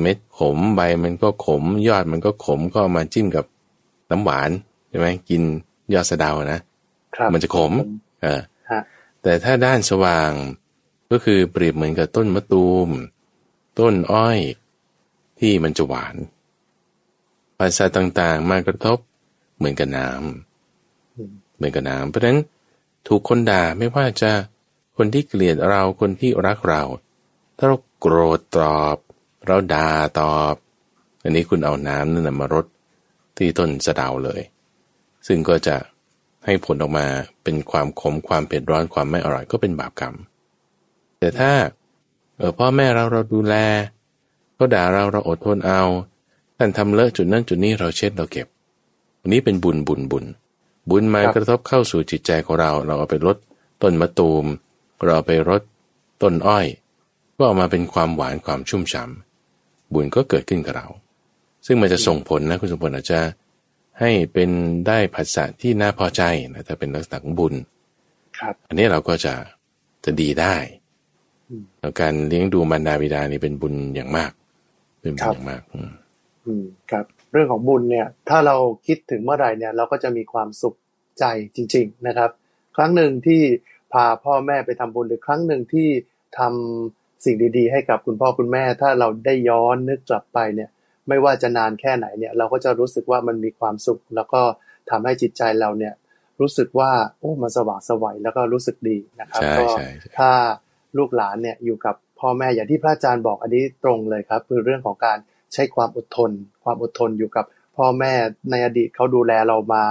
[0.00, 3.44] เม็ดขมใบมันก็ขม ยอดมันก็ขมก็เอามาจิ้มกับ
[4.10, 4.50] น้ำหวาน
[4.88, 5.42] ใช่ไหมกิน
[5.94, 6.60] ยอดสะเดานะ
[7.16, 7.72] ครับมันจะขม
[8.22, 8.40] เออ
[8.70, 8.80] ฮะ
[9.22, 10.30] แต่ถ้าด้านสว่าง
[11.10, 12.88] ก็คือเปรียบเหมือนกับต้นมะตูม
[13.78, 14.38] ต้นอ้อย
[15.40, 16.14] ที่มันจะหวาน
[17.58, 18.98] ภาษาต่างๆ มากระทบ
[19.56, 20.08] เหมือนกับน้
[21.16, 22.40] อืมำเหมือนกับน้ำเพราะฉะนั้น
[23.06, 24.30] ถูกคนด่าไม่ว่าจะ
[24.96, 26.82] คนที่เกลียดเราคนที่รักเรา
[27.56, 28.96] ถ้าเราโกรธตอบ
[29.46, 29.90] เราด่า
[30.20, 30.54] ตอบ
[31.22, 32.66] อันนี้คุณเอาน้ำนั่นนะมารด
[33.36, 34.40] ที่ต้นสะเดาเลย
[35.26, 35.76] ซึ่งก็จะ
[36.44, 37.06] ให้ผลออกมา
[37.44, 40.14] เป็นความขมความเผ็ดร้อนความไม่อร่อยก็เป็นบาปกรรม
[41.18, 41.52] แต่ถ้า
[42.36, 43.54] เออพ่อแม่เราเราดูแล
[44.54, 45.82] เขาด่าเราเราอดทนเอา
[46.56, 48.46] ท่านทำเลอะจุดนั้นจุดนี้เราเช็ดเราเก็บ
[49.20, 50.24] อันนี้เป็นบุญบุญบุญ
[50.90, 53.36] บุญมากระทบเข้าสู่จิตใจของเรา เราเอาไปลด
[53.82, 54.44] ต้นมะตูม
[55.02, 55.62] เราเอาไปรด
[56.22, 56.66] ต้นอ้อย
[57.36, 60.88] ก็ออกมาเป็นความหวานความชุ่มฉ่ำบุญก็เกิดขึ้นกับเรา
[61.66, 63.20] ซึ่งมันจะส่งผลนะคุณสมพลอาจจะ
[64.00, 64.50] ให้เป็น
[64.86, 66.22] ได้ภาษาที่น่าพอใจ
[66.54, 67.54] นะถ้าเป็นลักษณะของบุญ
[68.38, 69.34] ครับ อันนี้เราก็จะ
[70.04, 70.56] จะดีได้
[71.48, 74.32] อืมแล้วการเลี้ยงดูมารดาบิดานี่เป็นบุญอย่างมาก
[75.00, 75.90] เป็นบุญอย่างมากอืม
[76.46, 78.56] อืมครับ เรื่องของบุญเนี่ย ถ้าเรา
[78.86, 80.74] คิดถึงเมื่อไหร่เนี่ย เราก็จะมีความสุข
[81.18, 81.24] ใจ
[81.56, 82.30] จริง ๆนะครับ
[82.76, 83.42] ครั้งหนึ่งที่
[83.92, 85.88] พาพ่อแม่ไปทำบุญหรือครั้งหนึ่งที่
[86.38, 90.70] ทำสิ่งดี ๆ ให้กับคุณพ่อคุณแม่ ถ้าเราได้ย้อนนึกกลับไปเนี่ย
[91.08, 94.42] ไม่ว่าจะนานแค่ไหนเนี่ย เราก็จะรู้สึกว่ามันมีความสุข แล้วก็
[94.90, 95.94] ทำให้จิตใจเราเนี่ย
[96.40, 100.30] รู้สึกว่า โอ้มันสว่างไสวัยแล้วก็รู้สึกดีนะครับใช่ก็ใช่ใช่ถ้า
[100.98, 105.18] ลูกหลานเนี่ยอยู่กับพ่อแม่อย่างที่พระอาจารย์บอกอันนี้ตรงเลยครับ คือเรื่องของการ
[105.52, 106.30] ใช้ความอดทน
[106.64, 107.44] ความอดทนอยู่กับ
[107.76, 108.12] พ่อแม่
[108.50, 109.84] ในอดีตเขาดูแลเรามา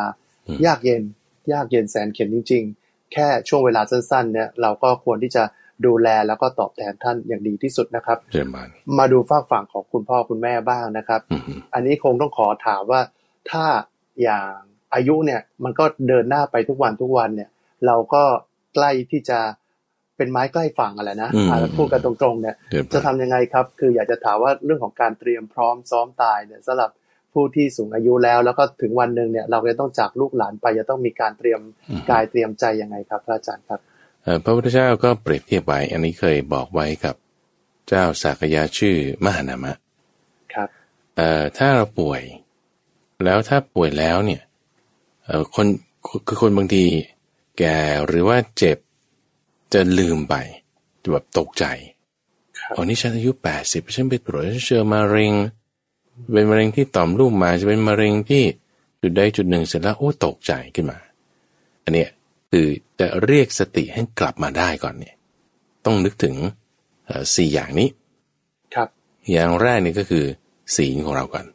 [0.47, 1.04] อืมยากเย็น
[1.54, 5.43] ยากเย็นแสนเข็ญจริง ๆ แค่ช่วงเวลาสั้นๆ เนี่ย เราก็ควรที่จะ
[5.85, 8.67] ดูแลแล้วก็ตอบแทนท่านอย่างดีที่สุดนะครับเจริญบาน
[8.99, 11.41] มาดูฝากฝั่งของคุณพ่อคุณแม่บ้างนะครับอืม
[11.73, 13.01] อันนี้คงต้องขอถามว่า
[13.49, 13.65] ถ้า
[14.21, 14.49] อย่าง
[14.93, 17.49] อายุเนี่ยมันก็เดินหน้าไปทุกวันทุกวันเนี่ย
[17.88, 18.23] เราก็
[18.75, 19.39] ใกล้ที่จะ
[20.17, 26.91] เป็นไม้ใกล้ฝั่งอะไรนะอืมอ่าพูดกันตรงๆเนี่ยเจริญจะบานทำยังไงครับ คืออยากจะถามว่าเรื่องของการเตรียมพร้อมซ้อมตายเนี่ยสำหรับ
[27.33, 31.59] ผู้ที่สูงอายุแล้วแล้วก็ถึงวันหนึ่งเนี่ย เราจะต้องจากลูกหลานไปจะต้องมีการเตรียม
[32.09, 33.94] กายเตรียมใจยังไงครับพระอาจารย์ครับเอ่อ
[34.43, 37.15] พระพุทธเจ้าก็เปรียบเทียบไว้อันนี้เคยบอกไว้กับ
[37.88, 39.73] เจ้าสากยาชื่อมหานามะ
[40.53, 40.69] ครับ
[41.15, 42.21] เอ่อถ้าเราป่วย
[43.25, 44.41] แล้วถ้าป่วยแล้วเนี่ย
[45.25, 45.67] เอ่อคน
[46.27, 46.83] คือคนบางที
[47.57, 48.77] แก่หรือว่าเจ็บ
[49.73, 50.35] จะลืมไป
[51.01, 51.65] จะแบบตกใจ
[52.59, 55.33] ครับอ๋อนี่ฉันอายุแปดสิบฉันไปตรวจฉันเจอมะเร็ง
[56.33, 58.43] เป็นมะเร็งที่ต่อมลูกหมากจะเป็นมะเร็งที่
[59.01, 60.97] จุดใดจุดหนึ่งเสร็จแล้วโอ้ตกใจขึ้นมา
[61.83, 62.09] อันเนี้ย
[62.57, 65.15] คือจะเรียกสติให้กลับมาได้ก่อนเนี่ย
[65.85, 66.35] ต้องนึกถึง
[67.05, 67.89] เอ่อสี่อย่างนี้
[68.75, 68.87] ครับ
[69.31, 70.25] อย่างแรกนี่ก็คือ
[70.75, 71.45] ศีลของเราก่อน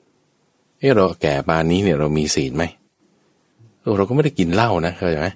[0.78, 2.64] เออเราแก่ปานนี้เนี่ยเรามีศีลไหม
[3.80, 5.28] เออเราก็ไม่ได้กินเหล้านะเข้าใจไหม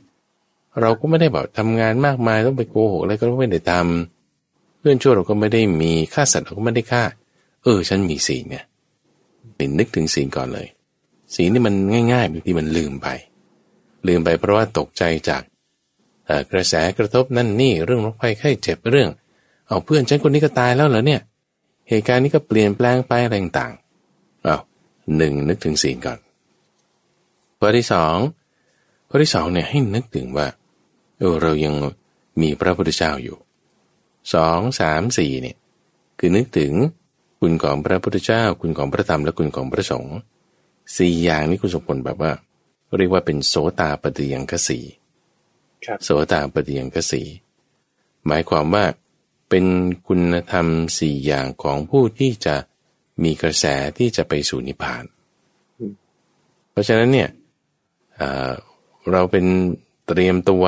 [0.81, 7.03] เราก็ไม่ได้แบบทำงานมากมายต้องไปโกหกอะไรก็ไม่ได้ทำเพื่อนชั่วเราก็ไม่ได้มีฆ่าสัตว์เราก็ไม่ได้ฆ่า
[7.62, 8.64] เออ ฉันมีศีลเนี่ย
[9.57, 10.66] เป็นนึกถึงศีลก่อนเลย
[11.35, 11.74] ศีลนี่มัน
[12.12, 13.09] ง่ายๆบางทีมันลืมไป
[14.09, 15.54] ลืมไปเพราะว่าตกใจจากเอ่อ
[16.53, 19.11] กระแสกระทบนั่นนี่เรื่องโรคภัยไข้เจ็บเรื่อง
[19.69, 21.21] เอาเพื่อนฉันคนนี้ก็ตายแล้วเหรอเนี่ย
[21.89, 24.57] เหตุการณ์นี้ก็เปลี่ยนแปลงไปอะไรต่างๆเอา
[25.17, 26.19] หนึ่งนึกถึงศีลก่อน
[27.59, 28.17] ข้อที่สอง
[29.09, 30.47] ข้อที่สองเนี่ยให้นึกถึงว่า
[31.19, 31.75] เออเรายัง
[32.41, 33.37] มีพระพุทธเจ้าอยู่
[34.35, 35.57] สองสามสี่เนี่ย
[36.19, 36.73] คือนึกถึง
[37.41, 40.17] คุณของพระพุทธเจ้า คุณของพระธรรมและคุณของพระสงฆ์
[40.97, 42.33] สี่อย่างนี้คุณสมพลแบบว่า
[42.97, 44.79] เรียกว่าเป็นโสตาปฏิยังคสี
[46.03, 47.23] โสตาปฏิยังคสี
[48.27, 48.85] หมายความว่า
[49.49, 49.64] เป็น
[50.07, 50.66] คุณธรรม
[50.99, 52.57] สี่อย่างของผู้ที่จะ
[53.23, 53.64] มีกระแส
[53.99, 55.05] ที่จะไปสู่นิพพาน
[55.79, 55.92] อืม
[56.70, 57.29] เพราะฉะนั้นเนี่ย
[58.16, 58.53] เอ่อ
[59.12, 59.44] เราเป็น
[60.07, 60.64] เตรียมตัว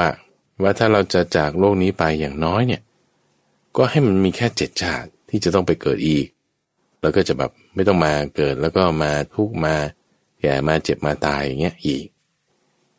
[0.62, 2.82] ว่าถ้าเราจะจากโลกนี้ไปอย่างน้อยเนี่ย
[3.76, 6.26] ก็ให้มันมีแค่เจ็ดชาติที่จะต้องไปเกิดอีก
[7.00, 9.74] แล้วก็จะแบบไม่ต้องมาเกิดแล้วก็มาทุกข์มา
[10.40, 12.04] แก่มาเจ็บมาตายอย่างเงี้ยอีก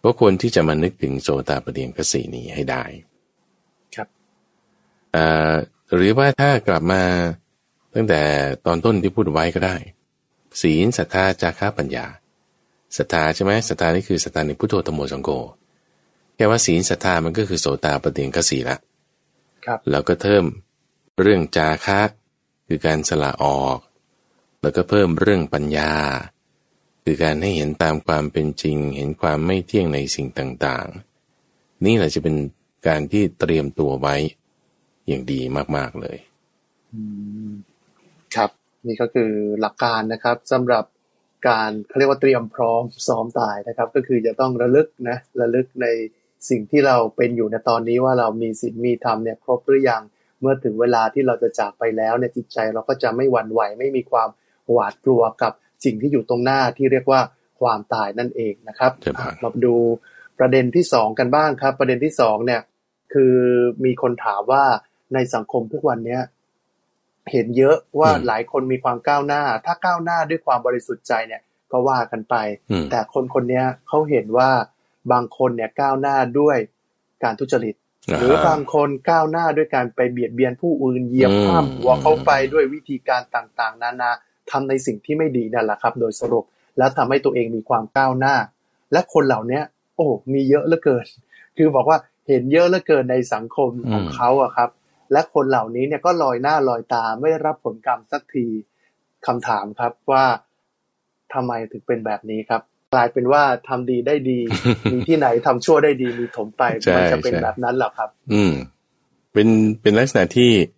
[0.08, 2.84] ก็ควรที่จะมานึกถึงโสตาปฏิยังคสีนี้ให้ได้
[3.96, 4.08] ครับ
[5.16, 5.56] อ่า
[5.94, 7.04] หรือว่าถ้ากลับมา
[7.96, 8.22] ตั้งแต่
[8.66, 9.76] ตอนต้นที่พูดไว้ก็ได้
[10.62, 12.06] ศีลศรัทธาจาระปัญญา
[12.98, 15.30] ศรัทธาใช่ไหมศรัทธานี่คือศรัทธาในพุทโธธรรมโมสังโฆ
[16.36, 18.78] แค่ว่าศีลศรัทธามันก็คือโสตาปฏิยังคสีละ
[19.66, 20.44] ครับแล้วก็เพิ่ม
[21.22, 22.02] เรื่องจาคะ
[22.68, 23.80] คือการสละออก
[24.62, 25.94] แล้วก็เพิ่มเรื่องปัญญา
[27.10, 32.36] คือการให้เห็นตามความเป็นจริง เห็นความไม่เที่ยงในสิ่งต่างๆ นี่แหละจะเป็น
[32.88, 34.16] การที่เตรียมตัวไว้
[35.08, 35.40] อย่างดี
[35.76, 36.18] มากๆเลย
[38.36, 38.50] ครับ
[38.88, 40.86] นี่ก็คือหลักการนะครับสำหรับ
[41.48, 45.88] การเขาเรียกว่าเตรียมพร้อมซ้อมตายนะครับ ก็คือจะต้องระลึกนะระลึกใน
[46.50, 50.04] สิ่งที่เราเป็นอยู่ในตอนนี้ว่าเรามีศีลมีธรรมเนี่ยครบหรือยัง
[50.40, 54.30] เมื่อถึงเวลาที่เราจะจากไปแล้วเนี่ยจิตใจเราก็จะไม่หวั่นไหวไม่มีความ
[54.72, 55.54] หวาดกลัวกับ
[55.86, 57.22] สิ่งที่อยู่ตรงหน้าที่เรียกว่า
[57.60, 59.76] ความตายนั่นเองนะครับใช่ครับมาดู
[60.40, 62.62] ประเด็นที่สองกันบ้างครับ ประเด็นที่สองเนี่ย
[63.14, 63.36] คือ
[63.86, 64.64] มีคนถามว่า
[65.14, 66.22] ในสังคมทุกวันเนี้ย
[67.32, 72.36] เห็นเยอะว่าอืมหลายคนมีความก้าวหน้า ถ้าก้าวหน้าด้วยความบริสุทธิ์ใจเนี่ย ก็ว่ากันไป
[72.72, 74.50] อืมแต่คนคนเนี้ยเขาเห็นว่า
[75.12, 76.58] บางคนเนี่ยก้าวหน้าด้วย
[77.24, 77.76] การทุจริต
[78.20, 84.12] หรือบางคนก้าวหน้าด้วยการไปเบียดเบียนผู้อื่นเหยียบอืมข้ามหัวเขาไปด้วยวิธีการต่างๆ นานา
[84.52, 86.46] ทำในสิ่งที่ไม่ดีนั่นแหละครับ โดยสรุป
[86.78, 88.36] แล้วทำให้ตัวเองมีความก้าวหน้า
[88.92, 89.64] และคนเหล่าเนี้ย
[89.96, 91.06] โอ้มีเยอะเหลือเกิน
[91.58, 94.70] คือบอกว่าเห็นเยอะเหลือเกินในสังคมของอืมเขาอะครับ
[95.12, 98.46] และคนเหล่านี้เนี่ยก็ลอยหน้าลอยตาไม่ได้รับผลกรรมสักที
[99.26, 100.26] คำถามครับว่า
[101.34, 102.62] ทำไมถึงเป็นแบบนี้ครับ
[102.94, 104.40] กลายเป็นว่าทำดีได้ดี
[104.92, 108.54] มีที่ไหนทำชั่วได้ดีมีถมไปใช่มัจะเป็นใช่แบบนั้นเหรอครับ อืม
[109.34, 109.48] เป็น
[109.82, 110.77] เป็นลักษณะที่เอ่อ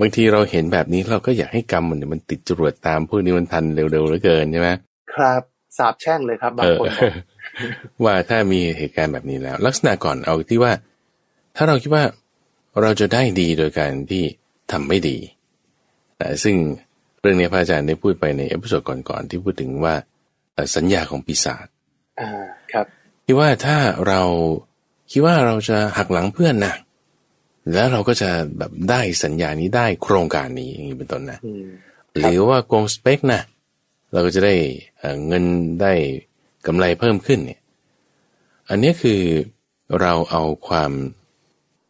[0.00, 4.70] บางทีเราเห็นแบบนี้เราก็อยากให้กรรมมันเนี่ยมันติดจรวดตามพวกนี้มันทันเร็วๆเหลือเกินใช่ไหม
[5.14, 5.42] ครับ
[5.78, 7.12] สาบแช่งเลยครับบาเองอคนบอก
[8.04, 10.72] ว่าถ้ามีเหตุการณ์แบบนี้แล้ว ลักษณะก่อนเอาที่ว่า
[11.56, 12.04] ถ้าเราคิดว่า
[12.80, 14.24] เราจะได้ดีโดยการที่
[14.72, 15.16] ทำไม่ดี
[16.18, 16.56] แต่ซึ่ง
[17.20, 19.94] เรื่องนี้พระอาจารย์ได้พูดไปใน episode ก่อนๆที่พูดถึงว่า
[20.54, 21.66] เอ่อสัญญาของปีศาจ
[22.20, 22.30] อ่า
[22.72, 22.86] ครับ
[23.24, 23.76] ที่ว่าถ้า
[24.08, 24.22] เรา
[25.10, 26.74] คิดว่าเราจะหักหลังเพื่อนนะ
[27.72, 31.64] แล้วเราก็จะแบบได้สัญญานี้ได้โครงการนี้อย่างนี้เป็นต้นนะอืม
[32.18, 33.42] หรือว่าโกงสเปกนะ
[34.12, 34.54] เราก็จะได้
[34.98, 35.44] เอ่อเงิน
[35.82, 35.92] ได้
[36.66, 37.60] กำไรเพิ่มขึ้นเนี่ย
[38.68, 39.20] อันนี้คือ
[40.00, 40.92] เราเอาความ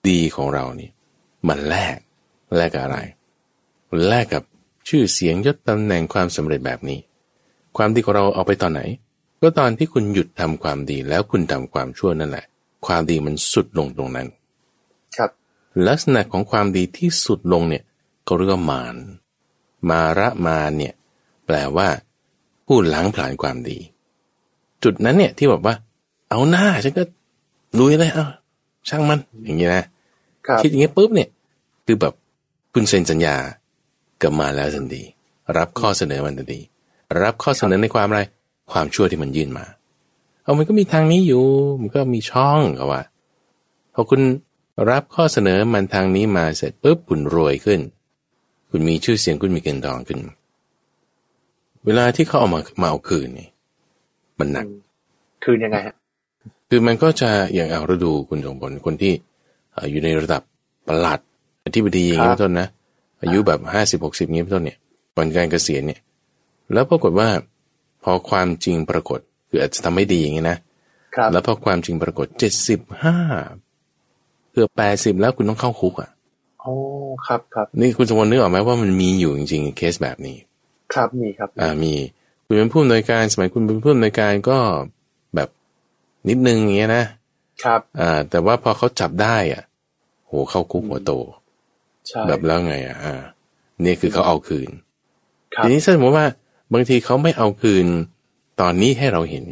[0.08, 0.90] ดีของเรานี่
[1.48, 1.96] มันแลก
[2.56, 2.98] แลกกับอะไร
[4.08, 4.42] แลกกับ
[4.88, 6.98] ชื่อเสียงยศตำแหน่งความสำเร็จแบบนี้
[7.76, 8.82] ความดีของเราเอาไปตอนไหน
[9.40, 12.44] ก็ตอนที่คุณหยุดทำความดีแล้วคุณทำความชั่วนั่นแหละ
[12.86, 14.38] ความดีมันสุดลงตรงนั้นครับ
[15.86, 17.82] ลักษณะของความดีที่สุดลงเนี่ย
[18.26, 18.96] ก็เรียกว่ามาร
[19.90, 20.94] มาระมารเนี่ย
[21.46, 21.88] แปลว่า
[22.66, 23.78] ผู้ล้างผลาญความดี
[24.84, 25.74] จุดนั้นเนี่ยที่บอกว่า
[26.30, 27.02] เอาหน้าฉันก็
[27.78, 28.26] ลุยเลยเอา
[28.88, 29.84] ช่างมัน อย่างนี้นะ
[30.46, 31.28] ครับคิดอย่างนี้ปุ๊บเนี่ย
[31.86, 32.14] คือแบบ
[32.74, 33.36] คุณเซ็นสัญญา
[34.22, 35.02] กับมาแล้วทันที
[35.56, 36.60] รับข้อเสนอมันทันที
[37.22, 38.20] รับข้อเสนอในความอะไร
[38.72, 39.64] ความชั่วที่มันยื่นมา
[40.42, 41.44] เอามันก็มีทางนี้อยู่
[41.80, 43.02] มันก็มีช่องก็ว่า
[43.94, 44.20] พอคุณ
[44.90, 47.80] รับข้อเสนอมันทางนี้มาเสร็จปุ๊บคุณรวยขึ้น
[48.70, 50.18] คุณมีชื่อเสียงคุณมีเงินทองขึ้น
[51.86, 53.48] เวลาที่เขาเอามามาเอาคืนนี่
[54.38, 54.66] มันหนัก
[55.44, 55.94] คืนยังไงฮะ
[56.68, 59.12] คือมันก็จะอย่างเอาเราดูคุณสมผลคนที่
[59.72, 60.42] เอ่ออยู่ในระดับ
[60.88, 61.20] ประหลัด
[61.74, 62.68] ที่บดีอย่างนี้เป็นต้นนะ
[63.22, 64.78] อายุแบบห้าสิบหกสิบนี้เป็นต้นเนี่ย
[65.16, 66.00] ก่อนการเกษียณเนี่ย
[66.72, 67.28] แล้วปรากฏว่า
[68.02, 70.58] พอความจริงปรากฏคืออาจจะทำไม่ดีอย่างนี้นะ
[71.16, 73.18] ครับแล้วพอความจริงปรากฏเจ็ดสิบห้า
[73.66, 76.10] เกือบแปดสิบแล้วคุณต้องเข้าคุกอะ
[76.60, 76.72] โอ้
[77.26, 80.36] ครับครับนี่คุณสมพลนึกออกไหมว่ามันมีอยู่จริงๆเคสแบบนี้
[80.94, 81.94] ครับมีครับ อ่ามี
[82.46, 84.58] คุณเป็นผู้อำนวยการสมัยคุณเป็นผู้อำนวยการก็
[85.34, 85.48] แบบ
[86.28, 87.04] นิดนึงอย่างเงี้ยนะ
[87.64, 89.62] ครับ อ่า แต่ว่าพอเขาจับได้อะ
[90.26, 91.12] โหเข้าคุกหัวโต
[92.08, 93.14] ใช่แบบแล้วไงอะอ่า
[93.82, 94.68] เนี่ยคือเขาเอาคืน
[95.54, 96.26] ครับทีนี้สมมติว่า
[96.72, 97.86] บางทีเขาไม่เอาคืน
[98.60, 99.44] ตอนนี้ให้เราเห็น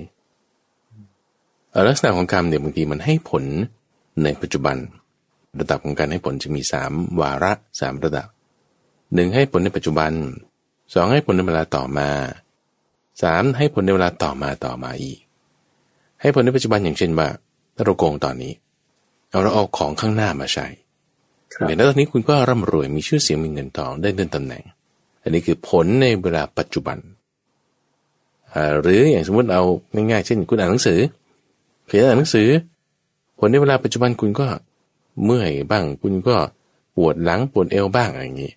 [1.70, 3.44] เอ่อลักษณะของกรรมเนี่ยบางทีมันให้ผล
[4.24, 4.76] ในปัจจุบัน
[5.60, 8.28] ระดับของการให้ผลจะมีสามวาระสามระดับ
[9.14, 10.12] หนึ่งให้ผลในปัจจุบัน
[10.94, 12.08] สองให้ผลในเวลาต่อมา
[13.22, 15.18] สามให้ผลในเวลาต่อมาต่อมาอีก
[16.20, 17.28] ให้ผลในปัจจุบันอย่างเช่นว่า
[17.76, 18.52] ถ้าเราโกงตอนนี้
[19.30, 20.66] เอาเราเอาของข้างหน้ามาใช้
[21.52, 24.64] ครับเห็นแล้วตอนนี้คุณก็ร่ำรวยมีชื่อเสียงมีเงินทองได้เลื่อนตำแหน่ง
[25.22, 26.98] อันนี้คือผลในเวลาปัจจุบัน
[28.54, 29.64] อ่าหรืออย่างสมมติเอา
[29.94, 31.00] ง่ายๆเช่น คุณอ่านหนังสือ
[31.86, 32.48] เขียนอ่านหนังสือ
[33.38, 34.46] ผลในเวลาปัจจุบันคุณก็
[35.24, 36.37] เมื่อยบ้าง คุณก็
[36.96, 38.52] ปวดหลังปวดเอวบ้างอะไรอย่างนี้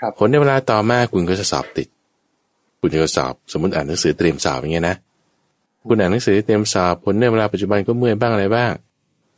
[0.00, 1.88] ครับผลในเวลาต่อมาคุณก็จะสอบติด
[2.80, 4.96] คุณจะสอบสมมติอ่านหนังสือเตรียมสอบอย่างเงี้ยนะ
[5.88, 8.72] คุณอ่านหนังสือเตรียมสอบผลในเวลาปัจจุบันก็เมื่อยบ้างอะไรบ้าง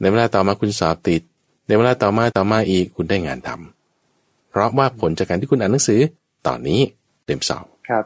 [0.01, 1.23] ในเวลาต่อมาคุณสอบติด
[1.67, 6.01] ในเวลาต่อมาต่อมาอีกคุณได้งานทำเพราะว่าผลจากการที่คุณอ่านหนังสือ
[6.47, 6.81] ตอนนี้
[7.25, 8.05] เตรียมสอบครับ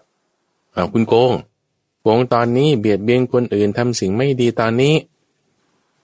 [0.72, 1.32] เอาคุณโกง
[2.02, 4.94] โกงตอนนี้เบียดเบียนคนอื่นทำสิ่งไม่ดีตอนนี้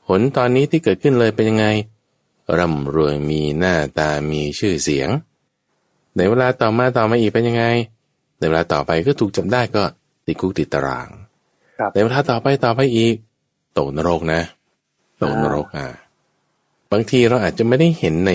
[0.06, 1.66] ผลตอนนี้ที่เกิดขึ้นเลยเป็นยังไง
[2.58, 5.08] ร่ำรวยมีหน้าตามีชื่อเสียง
[6.16, 7.64] ในเวลาต่อมาต่อมาอีกเป็นยังไง
[8.38, 9.82] ในเวลาต่อไปก็ถูกจับได้ก็
[10.26, 11.08] ติดคุกติดตาราง
[11.78, 13.14] ครับในเวลาต่อไปต่อไปอีก
[13.78, 14.42] ตกนรกนะ
[15.22, 15.86] ตกนรกอ่า
[16.92, 18.32] บางทีเราอาจจะไม่ได้เห็นใน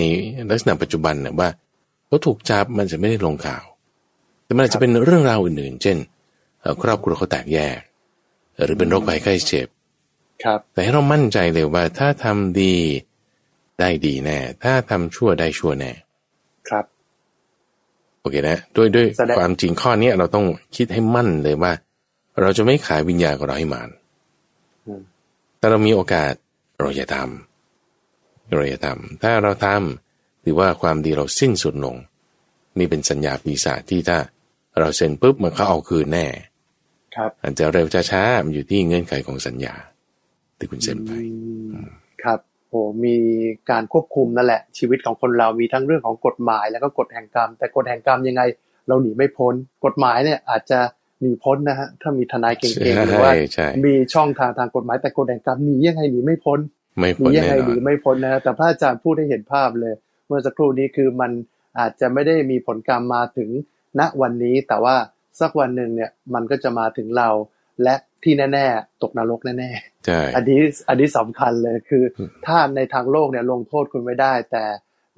[0.50, 1.48] ลักษณะปัจจุบันนะว่า
[2.06, 3.64] เขาถูกจับมันจะไม่ได้ลงข่าว
[4.44, 5.96] แต่มันอาจจะเป็นเรื่องราวอื่นๆ เช่น
[6.60, 7.78] เอ่อครอบครัวเขาแตกแยก
[8.64, 9.68] หรือเป็นโรคภัยไข้เจ็บ
[10.44, 12.74] ครับแต่ให้เรามั่นใจเลยว่าถ้าทำดี
[13.80, 15.92] ได้ดีแน่ ถ้าทำชั่วได้ชั่วแน่
[16.68, 16.84] ครับ
[18.20, 21.72] โอเคนะ ด้วยด้วยแสดงความจริงข้อเนี้ยเราต้องคิดให้มั่นเลยว่า
[22.40, 23.88] เราจะไม่ขายวิญญาณของเราให้มาร
[24.86, 25.00] อืม
[25.58, 26.32] แต่เรามีโอกาส
[26.80, 31.96] เราอย่าทำเราอย่าทำถ้าเราทำถือว่าความดีเราสิ้นสุดลง
[32.78, 34.18] นี่เป็นสัญญาปีศาจที่ถ้า
[34.78, 36.26] เราเซ็นปุ๊บมันเขาเอาคืนแน่
[37.16, 39.74] ครับอาจจะเร็วจะช้ามันอยู่ที่เงื่อนไขของสัญญา
[40.58, 41.10] ที่คุณเซ็นไป
[41.72, 42.05] อืมครับ
[42.68, 42.74] โห
[43.04, 43.16] มี
[43.70, 48.42] การควบคุมนั่นแหละ ชีวิตของคนเรามีทั้งเรื่องของกฎหมาย แล้วก็กฎแห่งกรรม แต่กฎแห่งกรรมยังไง
[48.88, 50.78] เราหนีไม่พ้น กฎหมายเนี่ยอาจจะ
[51.20, 56.58] หนีพ้นนะฮะถ้ามีทนายเก่งๆหรือว่าใช่ใช่มีช่องทางทางกฎหมายแต่กฎแห่งกรรมหนียังไงหนีไม่พ้น
[56.98, 59.94] ไม่หนีพ้นยังแน่ไงนหอนีนไม่พ้นนะแต่พระอาจารย์พูดให้เห็นภาพเลย
[60.26, 61.30] เมื่อสักครู่นี้คือมัน
[61.78, 63.50] อาจจะไม่ได้มีผลกรรมมาถึง
[64.00, 64.96] ณวันนี้ แต่ว่า
[65.40, 67.28] สักวันหนึ่งเนี่ยมันก็จะมาถึงเรา
[67.82, 69.95] และที่แน่ ๆ ตกนรกแน่ใช่ๆ
[70.36, 74.64] อันนี้อันนี้สำคัญเลยคืออมถ้าในทางโลกเนี่ยลงโทษคุณไม่ได้ แต่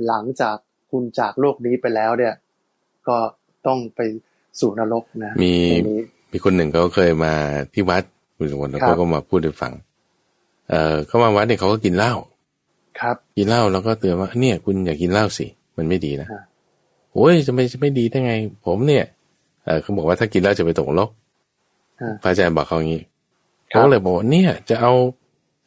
[0.07, 0.57] หลังจาก
[0.91, 2.35] คุณจากโลกนี้ไปแล้วเนี่ย
[3.09, 3.17] ก็
[3.67, 4.01] ต้องไป
[4.61, 6.01] สู่นรกนะ มีตรงนี้
[6.33, 7.35] มีคนหนึ่งเขาเคยมา
[7.75, 8.03] ที่วัด
[8.37, 9.73] คุณสมบัติแล้วครัเขาบก็มาพูดให้ฟัง
[10.69, 12.15] เออเขามาวัดเนี่ยเขาก็กินเหล้า
[13.01, 15.47] ครับ กินเหล้าแล้วก็เตือนว่าเนี่ย คุณอย่ากินเหล้าสิ
[15.77, 16.43] มันไม่ดีนะอ่า
[17.15, 18.33] โอ้ยจะไม่จะไม่ดีได้ไง
[18.67, 19.05] ผมเนี่ย
[19.65, 21.11] เออเขาบอกว่าถ้ากินเหล้าจะไปตกนรก
[22.01, 23.09] อ่าพระอาจารย์บอกเขาอย่างนี้ครั
[23.69, 24.93] เขาบก็เลยบอกว่าเนี่ยจะเอา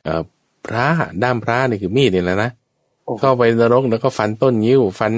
[0.04, 0.24] เอ่อ
[0.68, 0.88] พระ
[1.24, 2.52] ด้ามพระนี่คือมีดนี่แหละนะ
[3.04, 5.14] โอ้เข้าไปนรกแล้วก็ฟันต้นยิ้ว ฟัน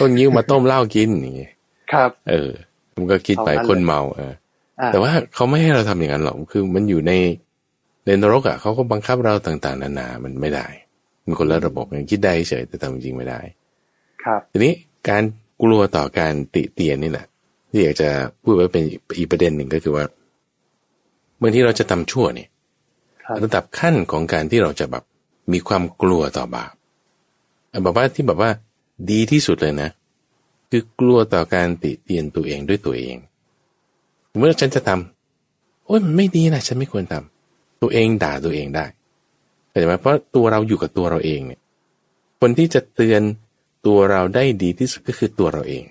[0.00, 1.52] ต้นยิ้วมาต้มเหล้ากินอย่างเงี้ย
[1.92, 2.50] ครับ เออ
[2.96, 4.32] มันก็คิดไปเอางั้นเลยคนเมาเออ
[4.80, 7.12] อ่าแต่ว่าเขาไม่ให้เราทำอย่างนั้นหรอกคือมันอยู่ใน
[8.06, 10.66] ในนรกอะเขาก็บังคับเราต่าง ๆ นานา มันไม่ได้
[11.24, 13.40] มันคนละระบบยังคิดได้เฉยแต่ทำจริงไม่ได้
[14.24, 14.72] ครับ ทีนี้
[15.08, 15.22] การ
[15.62, 17.26] กลัวต่อการติเตียนนี่แหละ
[17.70, 18.10] ที่อยากจะ
[18.42, 18.84] พูดไว้เป็น
[19.18, 20.04] อีกประเด็นหนึ่งก็คือว่า
[21.40, 22.48] บางทีเราจะทำชั่วเนี่ย
[23.24, 25.04] ครับระดับขั้นของการที่เราจะแบบ
[25.52, 26.72] มีความกลัวต่อบาป
[27.82, 28.50] แบบว่าที่แบบว่า
[29.10, 29.90] ดีที่สุดเลยนะ
[30.70, 33.16] คือกลัวต่อการติเตียนตัวเองด้วยตัวเอง
[34.38, 38.84] เมื่อฉันจะทำโอ้ยมันไม่ดีนะฉันไม่ควรทำตัวเองด่าตัวเองได้
[39.68, 41.60] เข้าใจไหมเพราะตัวเราอยู่กับตัวเราเองเนี่ย
[42.40, 43.22] คนที่จะเตือน
[43.86, 45.84] ตัวเราได้ดีที่สุดก็คือตัวเราเอง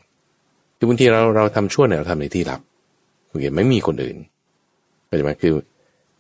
[0.78, 2.62] คือบางทีเราเราทำชั่วเนี่ยเราทำในที่ลับ
[3.28, 4.18] โอเคไม่มีคนอื่น
[5.10, 5.54] เข้าใจไหมคือ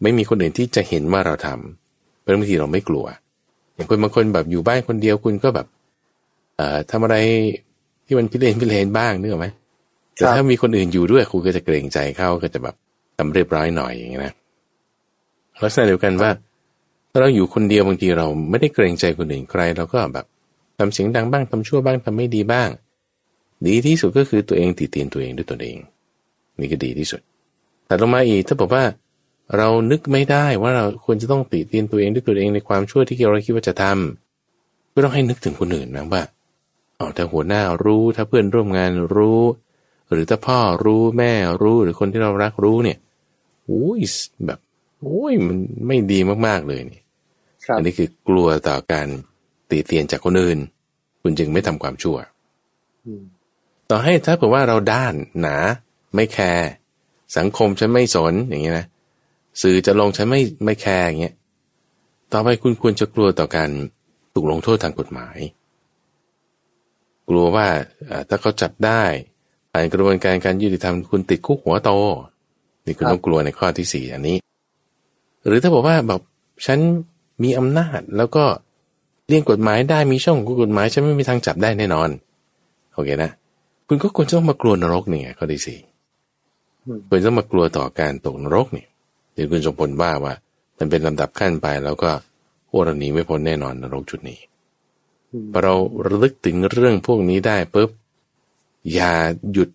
[0.01, 3.05] ไม่มีคนอื่นที่จะเห็นว่าเราทำเพราะบางทีเราไม่กลัว
[3.73, 5.67] อย่างคนบางคนแบบอยู่บ้านคนเดียวคุณก็แบบ
[6.57, 7.15] เอ่อทำอะไร
[8.05, 9.47] ที่มันพิเรนพิเรนบ้างนึกออกไหม
[10.15, 12.75] แต่ถ้ามีคนอื่นอยู่ด้วยคุณก็จะเกรงใจเขาก็จะแบบ
[13.17, 14.33] ทำเรียบร้อยหน่อยอย่างนี้นะ
[15.63, 16.31] ลักษณะเดียวกันว่า
[17.11, 20.25] ถ้าเราอยู่คนเดียวบางทีเราไม่ได้เกรงใจคนอื่นใคร เราก็แบบ
[20.77, 22.69] ทำเสียงดังบ้างทำชั่วบ้างทำไม่ดีบ้าง
[23.67, 25.77] ดีที่สุดก็คือตัวเองติเตียนตัวเองด้วยตัวเอง
[26.59, 27.21] นี่ก็ดีที่สุด
[27.89, 28.83] แต่ลงมาอีกถ้าบอกว่า
[29.57, 36.21] เรานึกไม่ได้ว่าเราควรจะต้องติเตียนตัวเองด้วยตัวเองในความชั่วที่เราคิดว่าจะทำก็ต้องให้นึกถึงคนอื่นนะว่า
[36.99, 39.41] อ๋อถ้าหัวหน้ารู้ถ้าเพื่อนร่วมงานรู้
[40.11, 42.97] หรือถ้าพ่อรู้แม่รู้หรือคนที่เรารักรู้เนี่ย
[43.65, 43.99] โอ้ย
[44.45, 44.59] แบบ
[45.01, 47.01] โอ้ยมันไม่ดีมากๆเลยนี่
[47.65, 49.07] ครับอันนี้คือกลัวต่อการ
[49.69, 50.59] ติเตียนจากคนอื่น
[51.21, 52.17] คุณจึงไม่ทำความชั่ว
[53.05, 53.23] อืม
[53.89, 55.55] ต่อให้ถ้าเผื่อว่าเราด้านหนา
[56.15, 56.69] ไม่แคร์
[57.37, 58.85] สังคมฉันไม่สนอย่างเงี้ยนะ
[59.61, 61.35] สื่อจะลงฉันไม่ไม่แคร์อย่างเงี้ย
[62.31, 63.69] ต่อไปคุณควรจะกลัวต่อการ
[64.33, 65.37] ถูกลงโทษทางกฎหมาย
[67.29, 67.67] กลัวว่า
[68.29, 69.03] ถ้าเขาจับได้
[69.71, 71.91] ผ่านกระบวนการการยุติธรรมคุณติดคุกหัวโต
[72.85, 74.37] นี่คุณต้องกลัวในข้อที่สี่อันนี้
[75.47, 76.21] หรือถ้าบอกว่าแบบ
[76.65, 76.79] ฉัน
[77.43, 78.45] มีอำนาจแล้วก็
[79.27, 82.09] เลี่ยงกฎหมายได้มีช่องของกฎหมายฉันไม่มีทางจับได้แน่นอน
[82.93, 83.31] โอเคนะ
[83.87, 85.79] คุณก็ควรจะต้องมากลัวนรกนี่ไงข้อที่สี่
[87.07, 88.87] ควรจะมากลัวต่อการตกนรกเนี่ย
[89.33, 90.33] เดี๋ยวคุณสมพลว่าว่า
[90.77, 92.11] มันเป็นลำดับขั้นไปแล้วก็
[92.69, 94.39] พวกเราหนีไม่พ้นแน่นอนนรกจุดนี้
[95.33, 95.75] อืมพอเรา
[96.05, 97.89] ระลึกถึงเรื่องพวกนี้ได้ปุ๊บ
[98.93, 99.13] อย่า
[99.51, 99.69] หยุด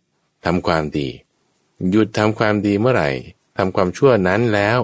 [0.44, 1.08] ทำความดี
[1.90, 3.10] หยุดทำความดีเมื่อไหร่
[3.56, 4.78] ทำความชั่วนั้นแล้ว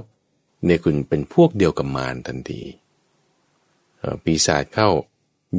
[0.65, 2.63] เนี่ยคุณเป็นพวกเดียวกับมารทันที
[3.99, 4.89] เอ่อปีศาจเข้า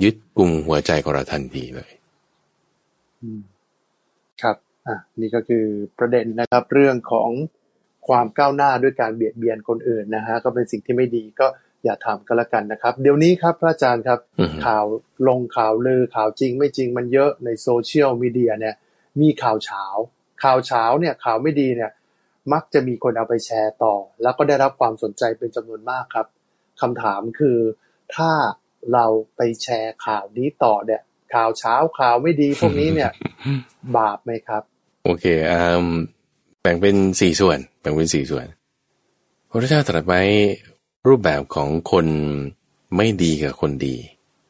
[0.03, 1.91] ยึดกลุ่มหัวใจของเราทันทีเลย
[3.21, 3.41] อืม
[4.41, 4.70] ครับอะ
[5.21, 5.65] นี่ก็คือ
[5.99, 7.29] ประเด็นนะครับเรื่องของ
[8.07, 11.47] ความก้าวหน้าด้วยการเบียดเบียนคนอื่นนะฮะก็เป็นสิ่งที่ไม่ดีก็
[11.83, 14.85] อย่าทำก็แล้วกันนะครับ เดี๋ยวนี้ครับพระอาจารย์ครับอือฮึข่าว
[15.27, 18.75] ลงข่าวลือข่าวจริงไม่จริงมันเยอะในโซเชียลมีเดียเนี่ย
[19.21, 19.85] มีข่าวเช้า
[20.43, 21.91] ข่าวเช้าเนี่ยข่าวไม่ดีเนี่ย
[22.53, 26.27] มักจะมีคนเอาไปแชร์ต่อ แล้วก็ได้รับความสนใจเป็นจำนวนมากครับ
[26.81, 27.57] คำถามคือ
[28.15, 28.31] ถ้า
[28.93, 31.01] เราไปแชร์ข่าวนี้ต่อเนี่ย
[31.33, 33.11] ข่าวเช้าข่าวไม่ดีพวกนี้เนี่ย
[33.97, 34.63] บาปไหมครับ
[35.03, 35.87] โอเคอืม
[36.61, 38.45] แบ่งเป็นสี่ส่วน แบ่งเป็นสี่ส่วน
[39.49, 40.21] พระเจ้าตรัสไว้
[41.07, 42.07] รูปแบบของคน
[42.97, 43.95] ไม่ดีกับคนดี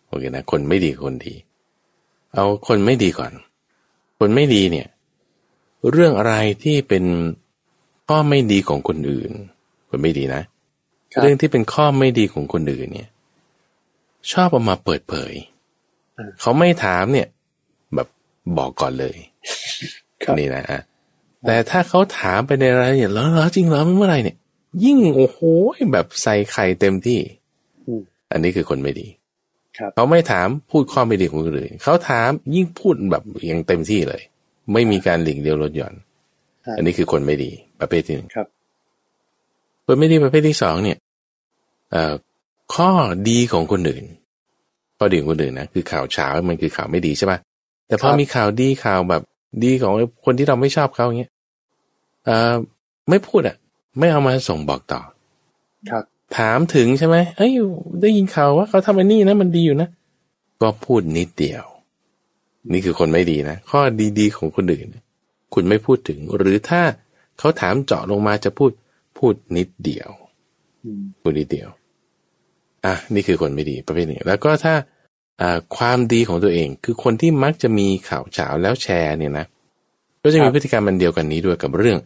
[0.08, 1.34] โอเคนะ คนไม่ดีกับคนดี
[2.34, 3.32] เอาคนไม่ดีก่อน
[4.20, 4.88] คนไม่ดีเนี่ย
[5.92, 6.34] เรื่องอะไร
[6.64, 7.06] ที่เป็น
[8.08, 9.32] ข้อไม่ดีของคนอื่น
[9.90, 10.42] คนไม่ดีนะ
[11.14, 13.10] ครับเรื่องที่เป็นข้อไม่ดีของคนอื่นเนี่ย
[14.32, 15.34] ชอบเอามาเปิดเผย
[16.18, 17.28] อ่าเขาไม่ถามเนี่ย
[17.96, 18.08] แบบ
[18.58, 19.18] บอกก่อนเลย
[19.84, 20.01] ครับ
[20.39, 20.81] นี่นะอะ
[21.47, 24.38] แต่ถ้าเขาถามไปในรายละเอียดแล้วเหรอจริงเหรอเมื่อไหรเนี่ย
[24.84, 25.39] ยิ่งโอ้โห
[25.93, 27.19] แบบใส่ไข่เต็มที่
[27.86, 29.07] อืมอันนี้คือคนไม่ดี
[29.77, 34.21] ครับเขาไม่ถามพูดข้อไม่ดีของคนอื่นเขาถามยิ่งพูดแบบอย่างเต็มที่เลย
[34.73, 35.93] ไม่มีการหลีกเลี่ยวลดหย่อน
[36.65, 38.47] ครับอันนี้คือคนไม่ดีประเภทที่หนึ่งครับ
[39.86, 40.97] คนไม่ดีประเภทที่สองเนี่ย
[41.91, 42.13] เอ่อ
[42.75, 42.89] ข้อ
[43.29, 44.03] ดีของคนอื่น
[44.97, 47.39] ข้อดีของคนอื่นนะคือข่าวเช้ามันคือข่าวไม่ดีใช่ปะ
[47.88, 49.23] แต่พอครับมีข่าวดีข่าวแบบ
[49.64, 49.94] ดีของ
[50.26, 51.32] คนที่เราไม่ชอบเขาอย่างเงี้ย
[52.26, 52.54] เอ่อ
[53.10, 53.56] ไม่พูดอะ
[54.00, 55.02] ไม่เอามาส่งบอกต่อ
[55.90, 56.04] ครับ
[56.38, 57.52] ถามถึงใช่ไหมเอ้ย
[58.02, 59.90] ได้ยินข่าวว่าเขาทำอันนี้นะมันดีอยู่นะ
[60.62, 61.64] ก็พูดนิดเดียว
[62.72, 63.80] นี่คือคนไม่ดีนะ ข้อ
[64.20, 65.04] ดีๆของคนอื่นเนี่ย
[65.54, 66.82] คุณไม่พูดถึง หรือถ้า
[67.40, 68.72] เขาถามเจาะลงมาจะพูด
[69.18, 70.10] พูดนิดเดียว
[70.86, 71.70] อืมพูดนิดเดียว
[72.86, 74.84] อะ นี่คือคนไม่ดีประเภทหนึ่งแล้วก็ถ้าอ่า
[75.75, 79.45] ความดีของตัวเอง คือคนที่มักจะมีข่าวเฉาแล้วแชร์เนี่ยนะ
[80.21, 81.97] ก็จะมีพฤติกรรมมันเดียวกันนี้ด้วยกับเรื่อง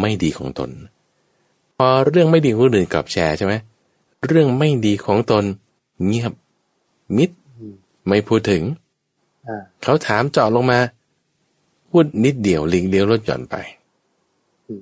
[0.00, 0.70] ไม่ดีของตน
[1.76, 3.54] พอเรื่องไม่ดีของคนอื่นกลับแชร์ใช่ไหม
[4.26, 5.44] เรื่องไม่ดีของตน
[6.06, 6.32] เงียบ
[7.16, 7.74] มิดอืม
[8.08, 8.62] ไม่พูดถึง
[9.46, 10.78] อ่าเขาถามเจาะลงมา
[11.90, 13.56] พูดนิดเดียวลิงเดียวลดหย่อนไป
[14.66, 14.80] อืม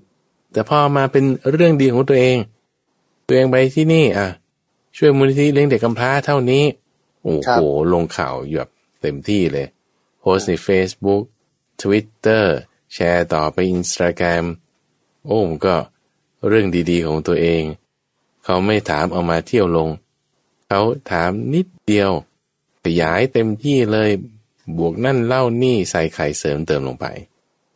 [0.52, 2.37] แต่พอมาเป็นเรื่องดีของตัวเอง
[3.26, 4.26] ตัวเองไปที่นี่ อะ
[4.96, 6.64] ช่วยมูลนิธิเลี้ยงเด็กกำพร้าเท่านี้
[7.26, 8.70] โอ้ครัโหบลงข่าวแบบ
[9.02, 9.66] เต็มที่เลย
[10.20, 11.22] โพสต์ใน Facebook
[11.82, 12.44] Twitter
[12.94, 14.44] แชร์ต่อไป Instagram
[15.24, 15.76] โอ้มันก็
[16.48, 17.62] เรื่องดีๆของตัวเอง
[18.44, 19.88] เขาไม่ถามเอามาเที่ยวลง
[20.68, 22.10] เขาถามนิดเดียว
[22.84, 24.10] ขยายเต็มที่เลย
[24.78, 27.06] บวกนั่นเล่านี่ใส่ไข่เสริมเติมลงไป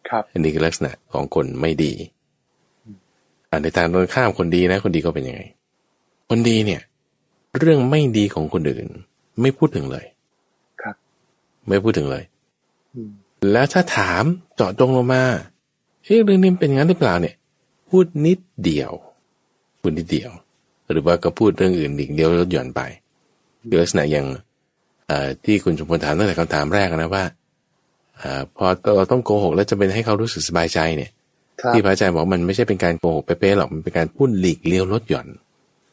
[0.09, 1.93] ครับ อันนี้คือลักษณะของคนไม่ดี
[3.51, 5.43] อันในทางตรงข้ามคนดีนะ คนดีก็เป็นยังไง
[6.29, 6.81] คนดีเนี่ย
[7.59, 8.87] เรื่องไม่ดีของคนอื่น
[9.43, 10.05] ไม่พูดถึงเลย
[10.83, 10.95] ครับ
[11.69, 12.25] ไม่พูดถึงเลย
[12.95, 13.11] อืม
[13.53, 14.25] แล้วถ้าถาม
[14.57, 15.23] เจาะจงลงมา
[16.05, 17.35] เฮ้ยเรื่องนี้เป็นอย่างนั้นหรือเปล่าเนี่ย
[17.89, 18.93] พูดนิดเดียว
[19.81, 20.31] พูดนิดเดียว
[20.93, 22.81] หรือว่าก็พูดเรื่องอื่นอีกเดียวลดหย่อนไป
[23.71, 24.27] คือลักษณะอย่าง
[25.07, 27.25] เอ่อที่คุณสมพลถามตั้งแต่คำถามแรกนะว่า
[28.19, 28.67] เอ่อพอ
[28.97, 31.11] เราต้องโกหกแล้วจะเป็นให้เขารู้สึกสบายใจเนี่ย
[31.61, 35.27] ครับที่พระอาจารย์บอกมันไม่ใช่เป็นการโกหกเป๊ะๆหรอกมันเป็นการพูดหลีกเลี้ยวลดหย่อน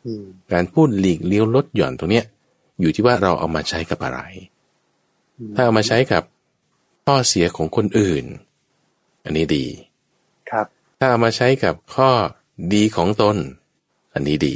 [0.05, 0.23] อืม
[0.53, 2.25] การพูดหลีกเลี้ยวลดหย่อนตรงเนี้ย
[2.79, 4.19] อยู่ที่ว่าเราเอามาใช้กับอะไร
[5.37, 6.23] อืมถ้าเอามาใช้กับ
[7.05, 8.25] ข้อเสียของคนอื่น
[9.23, 9.65] อันนี้ดี
[10.49, 10.65] ครับ
[10.99, 12.09] ถ้าเอามาใช้กับข้อ
[12.73, 13.37] ดีของตน
[14.13, 14.55] อันนี้ดี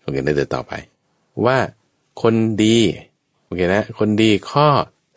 [0.00, 0.72] โอเคได้เดินต่อไป
[1.46, 1.58] ว่า
[2.22, 2.78] คนดี
[3.44, 4.68] โอเคนะ คนดีข้อ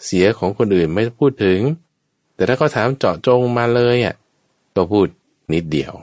[0.05, 1.59] เสียของคนอื่นไม่พูดถึง
[2.36, 4.16] แต่ถ้าเขาถามเจาะจงมาเลยอะ
[4.76, 5.07] ก็พูด
[5.53, 5.93] นิดเดียว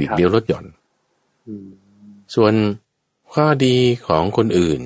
[0.00, 0.66] นิดเดียวลดหย่อน
[1.46, 1.66] อืม
[2.34, 2.54] ส่วน
[3.34, 3.76] ข้อดี
[4.06, 4.80] ของคนอื่น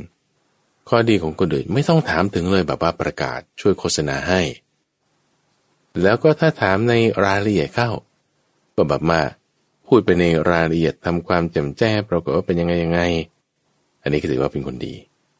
[0.94, 4.40] ข้อดีของคนอื่นไม่ต้องถามถึงเลยแบบว่าประกาศช่วยโฆษณาให้
[6.02, 7.90] แล้วก็ถ้าถามในรายละเอียดเข้า
[8.76, 9.20] ก็แบบมา
[9.88, 13.00] พูดไปในรายละเอียดทำความแจ่มแจ้งปรากฏว่าเป็นยังไงยังไง
[14.02, 14.94] อันนี้ก็ถือว่าเป็นคนดี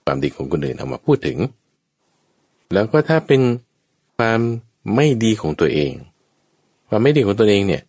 [0.04, 1.38] ความดีของคนอื่นเอามาพูดถึง
[2.72, 3.40] แล้วก็ถ้าเป็น
[4.16, 4.40] ความ
[4.94, 5.92] ไม่ดีของตัวเอง
[6.88, 7.82] ความไม่ดีของตัวเองเนี่ย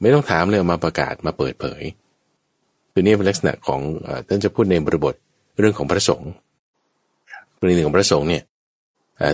[0.00, 1.82] ไม่ต้องถามเลยเอามาประกาศมาเปิดเผย
[2.92, 3.80] คือนี่เป็นลักษณะของ
[4.28, 5.14] ท่านจะพูดในบริบท
[5.58, 6.32] เรื่องของพระสงฆ์
[7.60, 8.44] กรณีของพระสงฆ์เนี่ย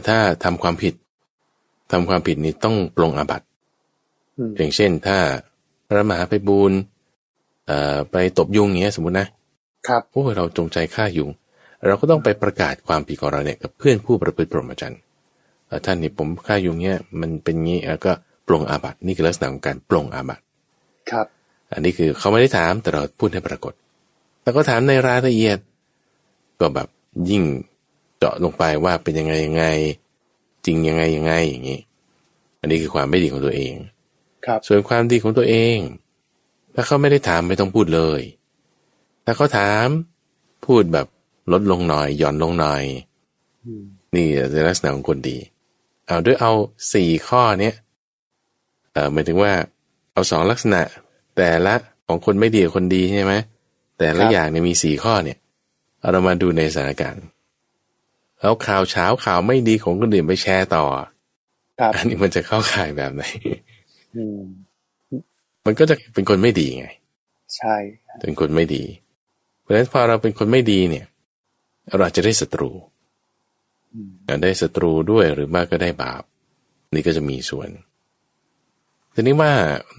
[0.08, 0.94] ถ้าทำความผิด
[1.92, 3.46] ทำความผิดนี้ต้องปลงอาบัติ
[4.56, 5.18] อย่างเช่น ถ้า
[5.88, 6.78] พระมหาไปบูรณ์
[8.12, 9.26] ไปตบยุงเงี้ยสมมตินะ
[9.88, 11.30] ครับโอ้เราจงใจฆ่ายุง
[11.86, 15.00] เราก็ต้องไปประกาศความผิดของเราเนี่ยกับเพื่อนผู้ประพฤติพรหมจรรย์
[15.84, 18.12] ท่านนี่ผมฆ่ายุงเนี่ยมันเป็นงี้ก็
[18.48, 20.42] ปลงอาบัตินี่คือลักษณะของการปลงอาบัติ
[21.10, 21.26] ครับ
[21.72, 23.72] อันนี้คือเขาไม่ได้ถามแต่เราพูดให้ปรากฏ
[24.42, 25.58] แต่ก็ถามในรายละเอียด
[26.60, 26.88] ก็แบบ
[27.30, 27.42] ยิ่ง
[27.75, 29.64] เจาะลงไปว่าเป็นยังไงยังไง
[30.66, 31.80] จริงยังไงยังไงอย่างนี้
[32.60, 33.74] อันนี้คือความไม่ดีของตัวเอง
[34.46, 35.76] ครับ ส่วนความดีของตัวเอง
[36.74, 38.20] ถ้าเขาไม่ได้ถามไม่ต้องพูดเลย
[39.24, 39.86] ถ้าเขาถาม
[40.66, 41.06] พูดแบบ
[41.52, 42.82] ลดลงหน่อยหย่อนลงหน่อย
[44.14, 45.36] นี่จะลักษณะของคนดี
[46.06, 46.52] เอาด้วยเอา
[46.92, 47.74] สี่ข้อเนี้ย
[48.92, 49.52] เออหมายถึงว่า
[50.12, 50.80] เอาสองลักษณะ
[51.36, 51.74] แต่ละ
[52.06, 53.34] ของคนไม่ดีกับคนดีใช่ไหม
[53.98, 55.38] แต่ละอย่างเนี่ยมีสี่ข้อเนี่ย
[56.12, 57.24] เรามาดูในสถานการณ์
[58.40, 60.84] แล้วข่าวเช้าข่าวไม่ดีของคนอื่นไปแชร์ต่อ
[61.94, 63.22] อันนี้มันจะเข้าข่ายแบบไหน
[65.66, 66.86] มันก็จะเป็นคนไม่ดีไง
[67.56, 67.74] ใช่
[68.20, 68.84] เป็นคนไม่ดี
[69.60, 71.06] เพราะฉะนั้นพอเราเป็นคนไม่ดีเนี่ย
[71.98, 72.70] เราจะได้ศัตรู
[74.42, 76.22] ได้ศัตรูด้วยหรือมากก็ได้บาป
[76.94, 77.68] นี่ก็จะมีส่วน
[79.14, 79.52] ทีนี้ว่า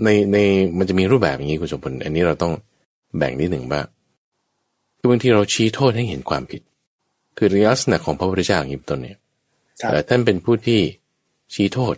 [0.03, 0.37] ในใน
[0.77, 2.53] มันจะมีรูปแบบอย่างนี้คุณสมบัติอันนี้เราต้อง
[3.17, 3.81] แบ่งนิดหนึ่งว่า
[4.97, 6.61] คือบางทีเราชี้โทษให้เห็นความผิด
[7.37, 9.17] คือลักษณะของพระพุทธเจ้าอย่างนี้ต้นเนี่ย
[10.09, 10.81] ท่านเป็นผู้ที่
[11.53, 11.95] ชี้โทษ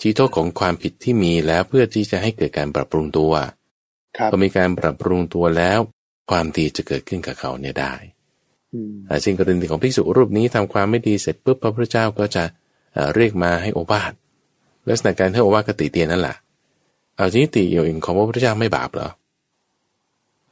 [0.00, 3.32] ชี้โทษของความผิดที่มีแล้วเพื่อที่จะให้เกิดการปรับปรุงตัว
[4.30, 5.78] พอมีการปรับปรุงตัวแล้ว
[6.30, 7.94] ความดีจะเกิดขึ้นกับเขาเนี่ยได้
[9.24, 12.44] สิ่งกรณีของภิกษุรูปนี้ทำความไม่ดีเสร็จปุ๊บพระพุทธเจ้าก็จะ
[13.14, 14.12] เรียกมาให้โอวาท
[14.88, 16.36] ลักษณะการให้โอวาทกติเตียนนั่นแหละ
[17.16, 19.10] เอาทีนี้ติอยู่เองของพระพุทธเจ้าไม่บาปเหรอ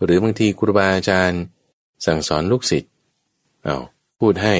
[0.04, 1.42] หรือบางทีครูบาอาจารย์
[2.06, 2.92] สั่งสอนลูกศิษย์
[3.64, 3.76] เอา
[4.20, 4.54] พูดให้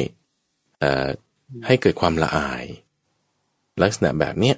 [1.67, 2.65] ให้เกิดความละอาย
[3.83, 4.57] ลักษณะแบบเนี้ย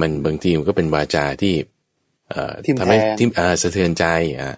[0.00, 1.54] มันบางทีมันก็เป็นวาจาที่
[2.78, 3.30] ทำให้ทิม
[3.62, 4.06] สะเทือนใจ
[4.40, 4.56] อะ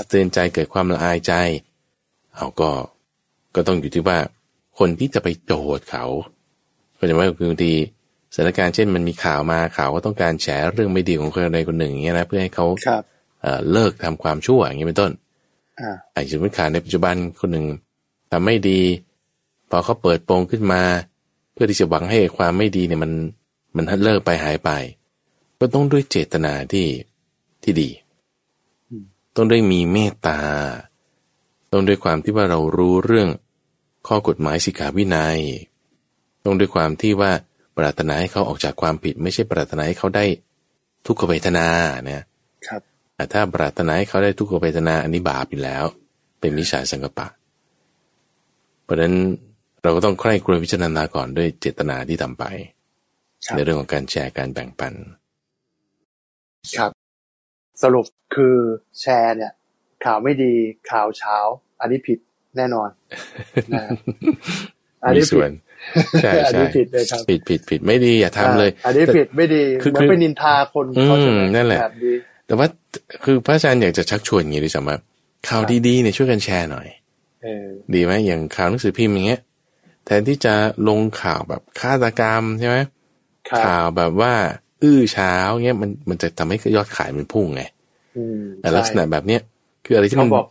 [0.00, 1.34] สะเทือนใจเกิดความละอายใจ
[2.34, 2.70] เอาก็
[3.54, 4.18] ก็ต้องอยู่ที่ว่า
[4.78, 6.04] คนที่จะไปโจทย์เขา
[6.98, 7.72] ก็จะว่าบางที
[8.34, 12.66] สถานการณ์เช่นมันมีข่าวมาข่าวว่าต้องการแฉเรื่องไม่ดีของคนใดคนหนึ่งอย่างเงี้ยนะเพื่อให้เขา
[13.72, 15.12] เลิกทำความชั่วอย่างนี้เป็นต้น
[16.14, 17.66] อาจจะเป็นขาในปัจจุบันคนหนึ่ง
[18.30, 18.80] ทำไม่ดี
[19.70, 20.82] พอเขาเปิดโปงขึ้นมา
[21.52, 23.12] เพื่อที่จะหวังให้ความไม่ดีเนี่ยมัน
[23.76, 24.70] มันเลิกไปหายไป
[25.58, 26.86] ก็ต้องด้วยเจตนาที่
[27.62, 27.90] ที่ดี
[29.36, 30.40] ต้องด้วยมีเมตตา
[31.72, 33.28] ต้องด้วยความที่ว่าเรารู้เรื่อง
[34.06, 35.38] ข้อกฎหมายสิกขาวินัย
[36.44, 37.32] ต้องด้วยความที่ว่า
[37.76, 40.24] ปรารถนาให้เขาออกจากความผิด ไม่ใช่ปรารถนาให้เขาได้
[41.06, 41.66] ทุกขเวทนา
[42.04, 42.22] เนี่ย
[42.66, 42.80] ครับ
[43.14, 45.84] แต่ถ้าปรารถนาให้เขาได้ทุกขเวทนาอันนี้บาปอยู่แล้ว
[46.40, 47.26] เป็นมิจฉาสังกปะ
[48.86, 49.14] เพราะฉะนั้น
[49.82, 52.44] เราก็ต้องใคร่ครวญพิจารณาก่อนด้วยเจตนาที่ทำไป
[53.54, 54.92] ในเรื่องของการแชร์การแบ่งปัน
[56.78, 56.90] ครับ
[57.82, 58.56] สรุปคือ
[59.00, 59.52] แชร์เนี่ย
[60.04, 60.52] ข่าวไม่ดี
[60.90, 61.36] ข่าวเช้า
[61.80, 62.18] อันนี้ผิด
[62.56, 62.88] แน่นอน
[65.04, 65.50] อันนี้ส่วน
[66.22, 71.16] ใช่ใช่ผิดเลยครับผิดผิดผิดไม่ดีอย่าทำเลย อันนี้ผิดไม่ดีคือเป็นนินทาคนเขา
[71.56, 71.80] นั่นแหละ
[72.46, 72.66] แต่ว่า
[73.24, 74.98] คือพระอาจารย์อยากจะชักชวนอย่างนี้ดิฉันว่า
[75.48, 76.86] ข่าวดีๆเนี่ยช่วยกันแชร์หน่อย
[77.94, 79.40] ดีไหมอย่างข่าวหนังสือพิมพ์อย่างเงี้ย
[80.04, 80.54] แทนที่จะ
[80.88, 82.76] ลงข่าวแบบฆาตกรรมใช่ไหม
[83.64, 84.32] ข่าวแบบว่า
[84.82, 85.34] อื้อเช้า
[85.64, 87.62] เงี้ยมันมันจะทำให้ยอดขายมันพุ่งไง
[88.60, 89.40] แต่ลักษณะแบบเนี้ย
[89.84, 90.46] คืออะไรที่มันบอก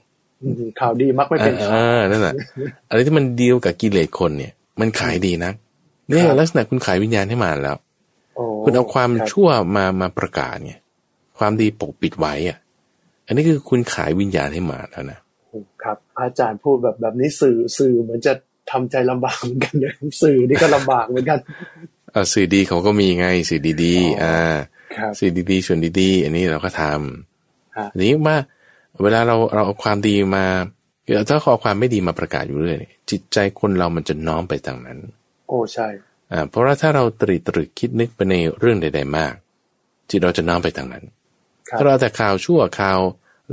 [0.80, 2.34] ข่าวดีมักไม่เป็นข่าวนั่นแหละ
[2.90, 5.52] อะไรที่มันดีลกับกิเลสคนเนี่ย มันขายดีนะ
[6.10, 7.78] เนี่ยลักษณะคุณขายวิญญาณให้มาแล้ว
[8.64, 10.82] คุณเอาความชั่วมามาประกาศเนี่ย
[11.38, 12.58] ความดีปกปิดไว้อะ
[13.26, 15.20] อันนี้คือคุณขายวิญญาณให้มาแล้วนะ
[15.84, 18.34] ครับอาจารย์พูดแบบแบบนี้สื่อสื่อเหมือนจะ
[18.72, 19.94] ทำใจลำบากเหมือนกันเลย
[20.24, 21.40] สื่อนี่ก็ลำบากเหมือนกัน
[22.14, 24.56] อ่าสื่อดีเขาก็มีไงสื่อดีๆอ่า
[25.20, 28.38] สื่อดีๆส่วนดีๆ อันนี้เราก็ทำอันนี้ว่า
[29.04, 30.46] เวลาเราเราเอาความดีมา
[31.30, 32.82] ถ้าขอความไม่ดีมาประกาศอยู่เรื่อย
[33.12, 35.00] จิตใจคนเรามันจะน้อมไปทางนั้น
[35.48, 35.88] โอ้ใช่
[36.32, 39.34] อ่าเพราะว่าถ้าเราตรีตรึกคิดนึกไปในเรื่องใด ๆ มาก
[40.10, 41.04] จิตเราจะน้อมไปทางนั้น
[41.78, 43.00] ถ้าเราแต่ข่าวชั่วข่าว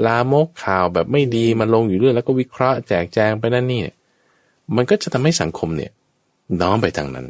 [0.07, 3.97] ลามกข่าวแบบไม่ดีมาลงอยู่เรื่อยแล้วก็วิเคราะห์แจกแจงไปนั่นนี่เนี่ย
[4.77, 5.93] มันก็จะทำให้สังคมเนี่ย
[6.61, 7.27] น้อมไปทางนั้น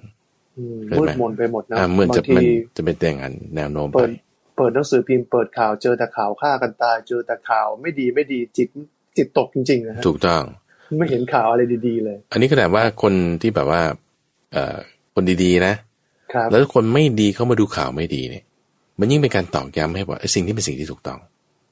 [0.59, 2.45] อืมเกิดมืไหมดมนไปหมดนะอ่าเหมือนจะบางทีมัน
[2.77, 4.11] จะเป็นแต่งอันแนวโน้มไปเปิด
[4.57, 8.69] เปิดหนังสือพิมพ์เปิดข่าวเจอแต่ข่าวฆ่ากันตาย เจอแต่ข่าวไม่ดีไม่ดีจิต
[9.17, 10.43] จิตตกจริงๆนะฮะถูกต้อง
[10.99, 13.83] ไม่เห็นข่าวอะไรดีๆเลย อันนี้ก็แต่ว่าคนที่แบบว่า
[14.53, 14.77] เอ่อ
[15.15, 15.75] คนดีๆนะ
[16.35, 18.45] ครับแล้วคนไม่ดีเข้ามาดูข่าวไม่ดีเนี่ย
[18.99, 21.19] มันยิ่งเป็นการตอกย้ำให้ว่าไอ้สิ่งที่เป็นสิ่งที่ถูกต้อง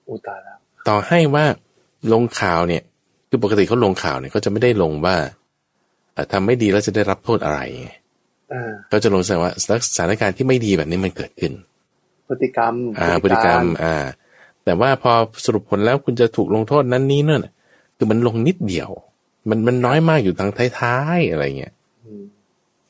[0.09, 0.59] อุยตายแล้ว
[0.91, 1.45] ต่อให้ว่า
[2.13, 2.83] ลงข่าวเนี่ย
[3.29, 5.17] คือปกติเขาลงข่าวเนี่ยเขาจะไม่ได้ลงว่า
[6.15, 7.91] เอ่อทำไม่ดีแล้วจะได้รับโทษอะไรไง
[8.53, 9.53] อ่าเขาจะลงแสดงว่า
[9.95, 11.53] สถานการณ์ที่ไม่ดีแบบนี้มันเกิดขึ้น
[12.29, 13.95] พฤติกรรม อ่า พฤติกรรม อ่า
[14.65, 15.13] แต่ว่าพอ
[15.45, 17.53] สรุปผลแล้วคุณจะถูกลงโทษนั้นนี้นั่นน่ะ
[17.97, 18.91] คือมันลงนิดเดียว
[19.49, 21.73] มันมันน้อยมากอยู่ทางท้ายๆอะไรเงี้ย
[22.05, 22.23] อืม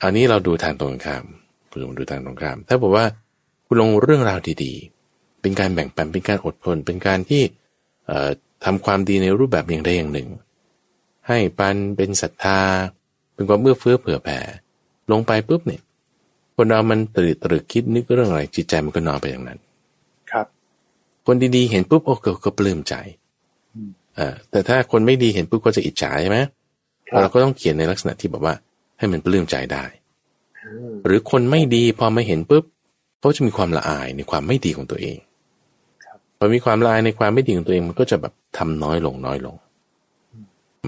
[0.02, 1.24] อันนี้เราดูทางตรงข้าม
[1.70, 3.04] คุณลงดูทางตรงข้าม ถ้าบอกว่า
[3.66, 7.58] คุณลงเรื่องราวดีๆ เป็นการแบ่งปันเป็นการอดทนเป็นการที่เอ่อ
[8.64, 10.28] ทำความดีในรูปแบบอย่างใดอย่างหนึ่ง
[11.28, 12.60] ให้ปันเป็นศรัทธา
[13.34, 14.38] เป็นความเอื้อเฟื้อเผื่อแผ่
[15.12, 15.82] ลงไปปุ๊บเนี่ย
[16.56, 19.58] คนเรามันตื่นตรึกคิดนึกเรื่องอะไรจิตใจมันก็นอนไปอย่างนั้น
[20.30, 20.46] ครับ
[21.26, 22.94] คนดีๆเห็นปุ๊บโอ้ก็ก็ปลื้มใจ
[23.74, 26.38] อืมเอ่าแต่ถ้าคนไม่ดีเห็นปุ๊บก็จะอิจฉาใช่ไหม
[27.08, 28.54] ครับเราก็ต้องเขียนในลักษณะที่แบบว่า
[28.98, 29.84] ให้มันปลื้มใจได้
[30.64, 32.64] อืมหรือคนไม่ดีพอมาเห็นปุ๊บ
[33.20, 35.18] เขาจะมีความละอายในความไม่ดีของตัวเอง
[36.42, 39.56] พอมีความละอายในความไม่ดีของตัวเองมันก็จะแบบทำน้อยลงน้อยลง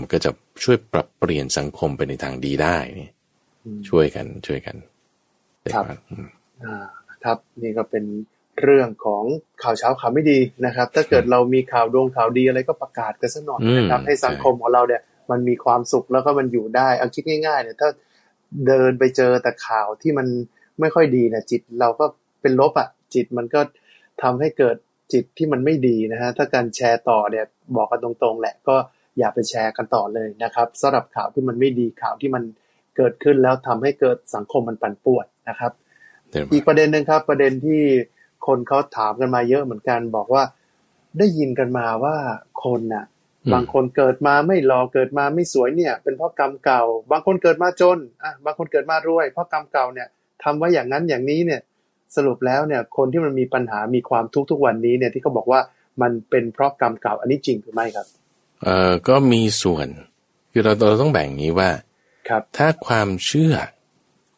[0.00, 0.30] มันก็จะ
[0.64, 3.08] ช่วยปรับเปลี่ยนสังคมไปในทางดีได้นี่
[3.64, 4.76] อืมช่วยกันช่วยกัน
[5.74, 6.28] ครับอืม
[6.64, 6.84] อ่า
[7.24, 8.04] ครับ นี่ก็เป็น
[8.62, 9.24] เรื่องของ
[9.62, 17.88] ข่าวเช้าข่าวไม่ดีนะครับ ถ้าเกิดเรามีข่าวดวงข่าวดีอะไรก็ประกาศกันสักหน่อยนะครับอืมให้สังคมของเราเนี่ยมันมีความสุขแล้วก็มันอยู่ได้เอาคิดง่ายๆเนี่ยถ้า
[18.66, 20.26] เดินไปเจอแต่ข่าวที่มัน
[20.80, 22.04] ไม่ค่อยดีเนี่ยจิตเราก็
[22.42, 23.60] เป็นลบอะจิตมันก็
[24.22, 24.76] ทำให้เกิด
[25.12, 27.44] จิตที่มันไม่ดีนะฮะถ้าการแชร์ต่อเนี่ย
[27.76, 28.76] บอกกันตรงๆ แหละก็
[29.18, 32.42] อย่าไปแชร์กันต่อเลยนะครับสำหรับข่าวที่มันไม่ดีข่าวที่มัน
[32.96, 35.72] เกิดขึ้นแล้วทำให้เกิดสังคมมันปั่นป่วนนะครับ
[36.30, 37.82] เดี๋ยวอีกประเด็นหนึ่งครับ ประเด็นที่
[38.46, 40.42] คนเขาถามกันมาเยอะเหมือนกัน บอกว่า
[41.18, 42.16] ได้ยินกันมาว่า
[42.64, 43.04] คนน่ะ
[43.52, 50.08] บางคนเกิดมาไม่รอเกิดมาไม่สวยเนี่ย เป็นเพราะกรรมเก่า บางคนเกิดมาจนอะบางคนเกิดมารวย เพราะกรรมเก่าเนี่ย
[50.42, 51.60] ทำไว้อย่างนั้นอย่างนี้เนี่ย
[52.16, 55.60] สรุปแล้วเนี่ยคนที่มันมีปัญหามีความทุกข์ทุกวันนี้เนี่ยที่เขาบอกว่า
[56.02, 58.06] มันเป็นเพราะกรรมเก่าอันนี้จริงหรือไม่ครับ
[58.62, 59.88] เอ่อก็มีส่วน
[60.52, 61.70] คือเราเราต้องแบ่งอย่างนี้ว่า
[62.28, 63.54] ครับถ้าความเชื่อ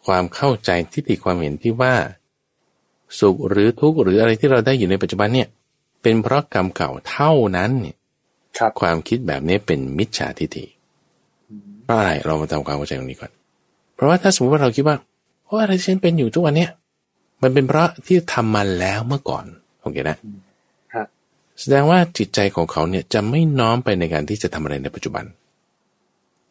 [0.07, 1.95] ความเข้าใจทิฏฐิความเห็นที่ว่า
[3.21, 5.49] สุขหรือทุกข์หรืออะไรที่เราได้อยู่ในปัจจุบันเนี่ย
[6.03, 7.97] เป็นเพราะกรรมเก่าเท่านั้นเนี่ย
[8.59, 10.65] ครับความคิดแบบนี้เป็นมิจฉาทิฏฐิ
[11.85, 13.33] เพราะอะไรเรามาทำความเข้าใจตรงนี้ก่อน
[13.95, 14.97] เพราะว่าถ้าสมมติว่าเราคิดว่า
[15.47, 16.71] โอ้อะไรที่ฉันเป็นอยู่ทุกวันเนี่ย
[17.45, 19.45] มันเป็นเพราะที่ทำมาแล้วเมื่อก่อน
[19.83, 20.17] โอเคนะ
[20.95, 21.07] ฮะ
[21.61, 25.25] แสดงว่าจิตใจของเขาเนี่ยจะไม่น้อมไปในการที่จะทำอะไรในปัจจุบัน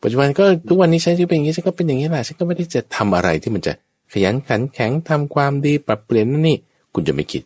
[0.03, 3.73] ปัจจุบันก็ทุกวันนี้ฉันก็เป็นอย่างนี้ฉันก็เป็นอย่างนี้แหละฉันก็ไม่ได้จะทำอะไรที่มันจะ
[4.11, 6.57] ขยันขันแข็งทำความดีปรับเปลี่ยนนั่นนี่
[6.93, 7.43] คุณจะไม่คิด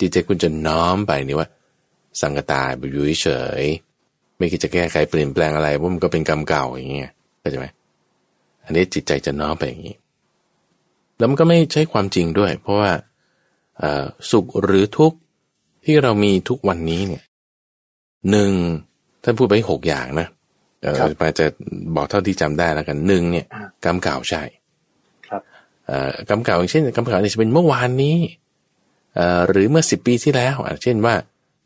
[0.00, 1.48] จิตใจคุณจะน้อมไปนี่ว่า
[2.20, 3.28] สังกตายไปอยู่เฉ
[3.62, 7.10] ยๆไม่คิดจะแก้ไขเปลี่ยนแปลงอะไรเพราะมันก็เป็นกรรมเก่าอย่างเงี้ย
[7.40, 7.66] เข้าใจไหม
[8.64, 9.96] อันนี้จิตใจจะน้อมไปอย่างนี้
[11.18, 12.90] แล้วมันก็ไม่ใช่ความจริงด้วย เพราะว่า
[13.78, 15.18] เอ่อสุขหรือทุกข์
[15.84, 17.22] ที่เรามีทุกวันนี้เนี่ย
[18.30, 18.50] หนึ่ง
[19.22, 20.28] ท่านพูดไปหกอย่างนะ
[20.82, 21.46] เออครับมาจะ
[21.96, 24.42] บอกเท่าที่จำได้แล้วกันหนึ่งเนี่ยอ่ากรรมเก่าใช่
[25.28, 25.42] ครับ
[25.86, 28.16] เอ่อกรรมเก่าอย่างเช่นกรรมเก่าเนี่ยจะเป็นเมื่อวานนี้
[29.16, 31.14] เอ่อหรือเมื่อสิบปีที่แล้วอะเช่นว่า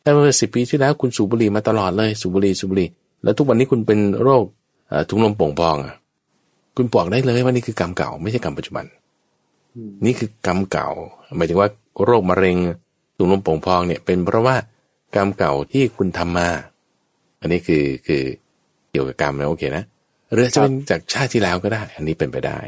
[0.02, 2.88] ถ้าเมื่อสิบปีที่แล้วคุณสูบบุหรี่มาตลอดเลยสูบบุหรี่สูบบุหรี่
[3.22, 4.44] แล้วทุกวันนี้คุณเป็นโรค
[4.88, 5.94] เอ่อถุงลมโป่งพองอะ
[6.76, 9.01] คุณบอกได้เลยว่านี่คือกรรมเก่าไม่ใช่กรรมปัจจุบันอืม
[10.04, 10.88] นี่คือกรรมเก่า
[11.36, 11.68] หมายถึงว่า
[12.04, 12.56] โรคมะเร็ง
[13.16, 14.56] ถุงลมโป่งพองเนี่ยเป็นเพราะว่า
[15.14, 16.48] กรรมเก่าที่คุณทำมา
[17.40, 18.22] อันนี้คือคือ
[18.90, 19.84] เกี่ยวกับกรรมนะโอเคนะ
[20.32, 22.58] หรืออาจจะเป็นจากชาติที่แล้วก็ได้ อันนี้เป็นไปได้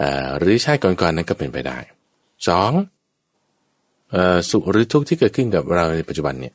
[0.00, 1.78] อ่าหรือชาติก่อนๆนั้นก็เป็นไปได้
[2.48, 2.72] สอง
[4.10, 6.54] เอ่อสุขหรือทุกข์ที่เกิดขึ้นกับเราในปัจจุบันเนี่ย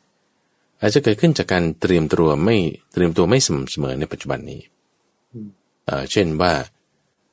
[0.79, 2.57] อาจจะเกิดขึ้นจากการเตรียมตัวไม่
[2.93, 4.61] เตรียมตัวไม่สม่ำเสมอในปัจจุบันนี้
[5.33, 5.47] อืม
[5.85, 6.51] เอ่อเช่นว่า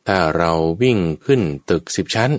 [0.06, 0.50] ถ้าเรา
[0.82, 1.40] วิ่งขึ้น
[1.70, 2.30] ตึกสิบชั้น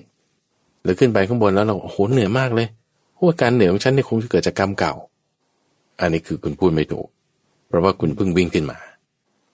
[0.83, 2.67] หรือขึ้นไปข้างบนแล้วเราโอ้โหเหนื่อยมากเลย
[3.13, 4.93] เพราะว่าการเหนื่อยของฉันเนี่ยคงจะเกิดจากกรรมเก่า
[5.99, 7.07] อันนี้คือคุณพูดไม่ถูก
[7.67, 8.79] เพราะว่าคุณเพิ่งวิ่งขึ้นมา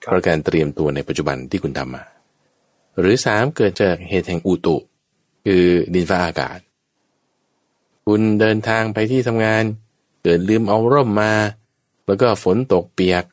[0.02, 2.04] คเพรับราะการเตรียมตัวในปัจจุบันที่คุณทำมา
[2.98, 4.76] หรือสามเกิดจากเหตุแห่งอุตุ
[5.44, 6.58] คือดินฟ้าอากาศ
[8.06, 9.64] คุณเดินทางไปที่ทำงาน
[10.22, 11.32] เกิดลืมเอาร่มมา
[12.06, 13.24] แล้วก็ฝนตกเปียก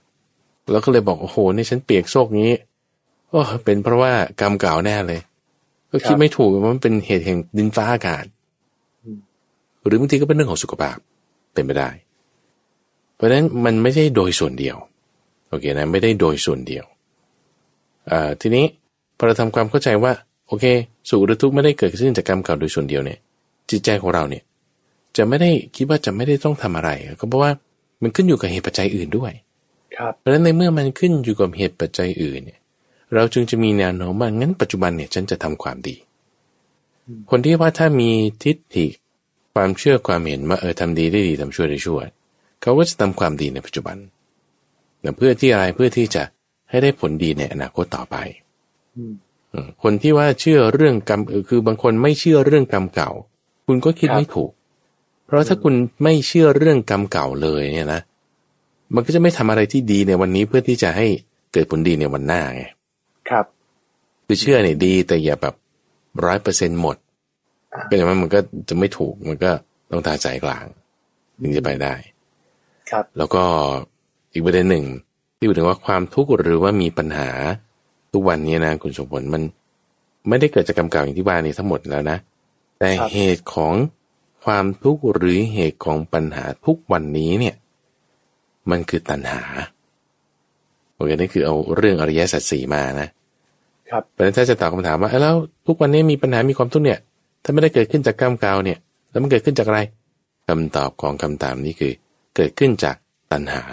[0.72, 2.52] แล้วก็เลยบอกโอ้โหนี่ฉันเปียกโชคนี้
[3.30, 4.12] โอ้เป็นเพราะว่า
[4.42, 5.22] กรรมเก่าแน่เลย
[5.92, 8.26] ก็คิดไม่ถูกว่ามันเป็นเหตุแห่งดินฟ้าอากาศ
[9.86, 10.98] หรือบางทีก็เป็นเรื่องของสุขภาพ
[11.54, 11.90] เป็นไปได้
[13.16, 14.78] เพราะฉะนั้นมันไม่ใช่โดยส่วนเดียว
[15.50, 16.86] โอเคนะไม่ได้โดยส่วนเดียว
[18.12, 18.66] อ่าทีนี้
[19.18, 20.14] พอเราทำความเข้าใจว่า
[20.48, 20.66] โอเค
[21.10, 23.20] สุขหรือทุกข์ไม่ได้เกิดขึ้นจากกรรมเก่าโดยส่วนเดียวเนี่ย
[23.70, 24.44] จิตใจของเราเนี่ย
[25.18, 27.52] จะไม่ได้คิดว่าจะไม่ได้ต้องทำอะไร ก็เพราะว่า
[28.02, 29.32] มันขึ้นอยู่กับเหตุปัจจัยอื่นด้วย
[29.98, 32.60] ครับเพราะฉะนั้นในเมื่อมันขึ้นอยู่กับเหตุปัจจัยอื่นเนี่ย
[33.14, 35.96] เราจึงจะมีแนวโน้มว่างั้นปัจจุบันเนี่ยฉันจะทำความดี
[37.30, 38.10] คนที่ว่าถ้ามี
[38.44, 38.88] ทิฏฐิ
[39.54, 42.00] ความเชื่อความเห็นว่าเออทำดีได้ดีทำชั่วได้ชั่ว
[42.62, 43.98] เขาก็จะทำความดีในปัจจุบัน
[45.18, 46.24] เพื่อที่อะไรเพื่อที่จะ
[46.70, 48.16] ให้ได้ผลดีในอนาคตต่อไป
[49.84, 53.12] คนที่ว่าเชื่อเรื่องกรรมคือบางคนไม่เชื่อเรื่องกรรมเก่า
[53.66, 54.52] คุณก็คิดไม่ถูก
[55.26, 58.02] เพราะถ้าคุณไม่เชื่อเรื่องกรรมเก่าเลยเนี่ยนะ
[58.94, 61.08] มันก็จะไม่ทำอะไรที่ดีในวันนี้เพื่อที่จะให้
[61.54, 62.64] เกิดผลดีในวันหน้าไง
[63.30, 63.46] ครับ
[64.26, 65.56] คือเชื่อเนี่ยดี แต่อย่าแบบ
[66.26, 66.98] ร้อยเปอร์เซ็นต์หมด
[67.74, 69.52] อ่าก็อย่างนั้นมันก็จะไม่ถูกมันก็
[69.92, 70.66] ต้องทาใจกลาง
[71.42, 71.94] ถึงจะไปได้
[72.90, 73.44] ครับ แล้วก็
[74.34, 74.86] อีกประเด็นหนึ่ง
[75.38, 77.30] ที่พูดถึงว่าความทุกข์หรือว่ามีปัญหา
[78.14, 79.42] ทุกวันนี้นะคุณสมผลมัน
[80.28, 82.18] ไม่ได้เกิดจากกรรมเก่าอย่างที่ว่านี้ทั้งหมดแล้วนะ
[82.80, 83.74] แต่ครับเหตุของ
[84.44, 87.56] ความทุกข์หรือเหตุของปัญหาทุกวันนี้เนี่ย
[88.70, 89.44] มันคือตัณหา
[90.96, 93.08] โอเคนี่คือเอาเรื่องอริยสัจสี่มานะ
[93.90, 95.36] ครับเพราะฉะนั้นถ้าจะตอบคำถามว่าเอ้าแล้ว
[95.68, 97.00] ทุกวันนี้มีปัญหามีความทุกข์เนี่ย
[97.44, 98.78] ถ้าไม่ได้เกิดขึ้นจากกรรมเก่าเนี่ย
[99.12, 99.80] แล้วมันเกิดขึ้นจากอะไร
[100.48, 101.94] คำตอบของคำถามนี้คือ
[102.36, 102.96] เกิดขึ้นจาก
[103.32, 103.64] ตัณหา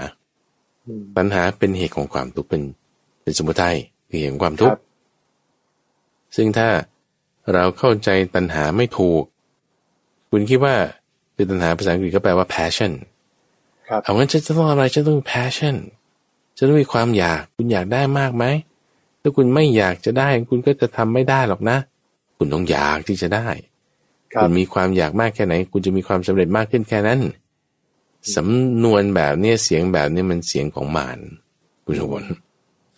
[0.87, 2.63] อืมตัณหาเป็นเหตุของความทุกข์เป็น
[3.23, 3.77] เป็นสมุทัย
[4.09, 4.81] คือเหตุของความทุคกรัข์บ
[6.37, 6.69] ซึ่งถ้า
[7.53, 9.23] เราเข้าใจตัณหาไม่ถูก
[10.31, 10.75] คุณคิดว่า
[11.35, 12.93] คือตัณหาภาษาอังกฤษก็แปลว่า passion
[13.89, 15.77] ครับเอางั้นฉันจะต้องอะไรฉันต้องมี passion
[16.57, 18.45] ฉันต้องมีความอยาก คุณอยากได้มากไหม
[19.27, 21.77] ถ้าคุณไม่อยากจะได้ คุณก็จะทำไม่ได้หรอกนะ
[22.37, 23.47] คุณต้องอยากที่จะได้
[24.35, 27.21] ครัคุบณมีความอยากมากแค่ไหน คุณจะมีความสำเร็จมากขึ้นแค่นั้น
[28.37, 31.19] สำนวนแบบเนี้ยเสียงแบบเนี้ยมันเสียงของมาร
[31.85, 32.29] คุณสมบัติ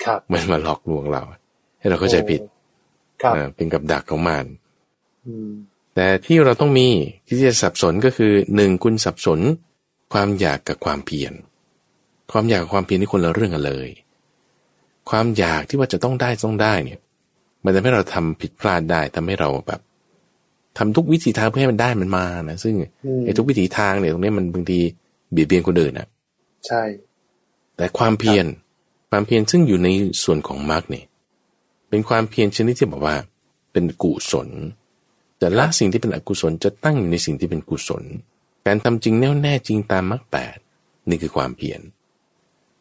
[0.05, 1.23] ครับ มันมาหลอกลวงเรา
[1.79, 2.41] ให้เราเข้าใจผิด
[3.23, 4.47] ครับอ่าเป็นกับดักของมาร
[5.27, 5.51] อืม
[5.95, 6.89] แต่ที่เราต้องมี
[7.29, 9.41] ที่จะสับสนก็คือหนึ่งคุณสับสน
[10.13, 11.33] ความอยากกับความเพียร
[12.33, 13.89] ความอยากกับความเพียรนี่คนละเรื่องกันเลย
[15.11, 17.01] ความอยากที่ว่าจะต้องได้ต้องได้เนี่ย
[17.65, 19.81] มันทำให้เราทำผิดพลาดได้ทำให้เราแบบ
[20.79, 24.79] ทำทุกวิถีทางเพื่อให้มันได้มันมานะซึ่งอืมไอ้ทุกวิถีทางเนี่ยตรงนี้มันบางที
[25.33, 26.09] เบียดเบียนคนอื่นนะ
[26.67, 26.83] ใช่
[27.77, 28.47] แต่ความเพียร
[29.11, 29.89] ความเพียรซึ่งอยู่ใน
[30.25, 31.05] ส่วนของมรรคเนี่ย
[31.89, 33.17] เป็นความเพียรชนิดที่บอกว่า
[33.73, 34.49] เป็นกุศล
[35.41, 38.05] จะละสิ่งที่เป็นอกุศลจะตั้งอยู่ในสิ่งที่เป็นกุศล
[38.67, 40.57] การทำจริงแน่วแน่จริงตามมรรคแปด
[41.09, 41.81] นี่คือความเพียร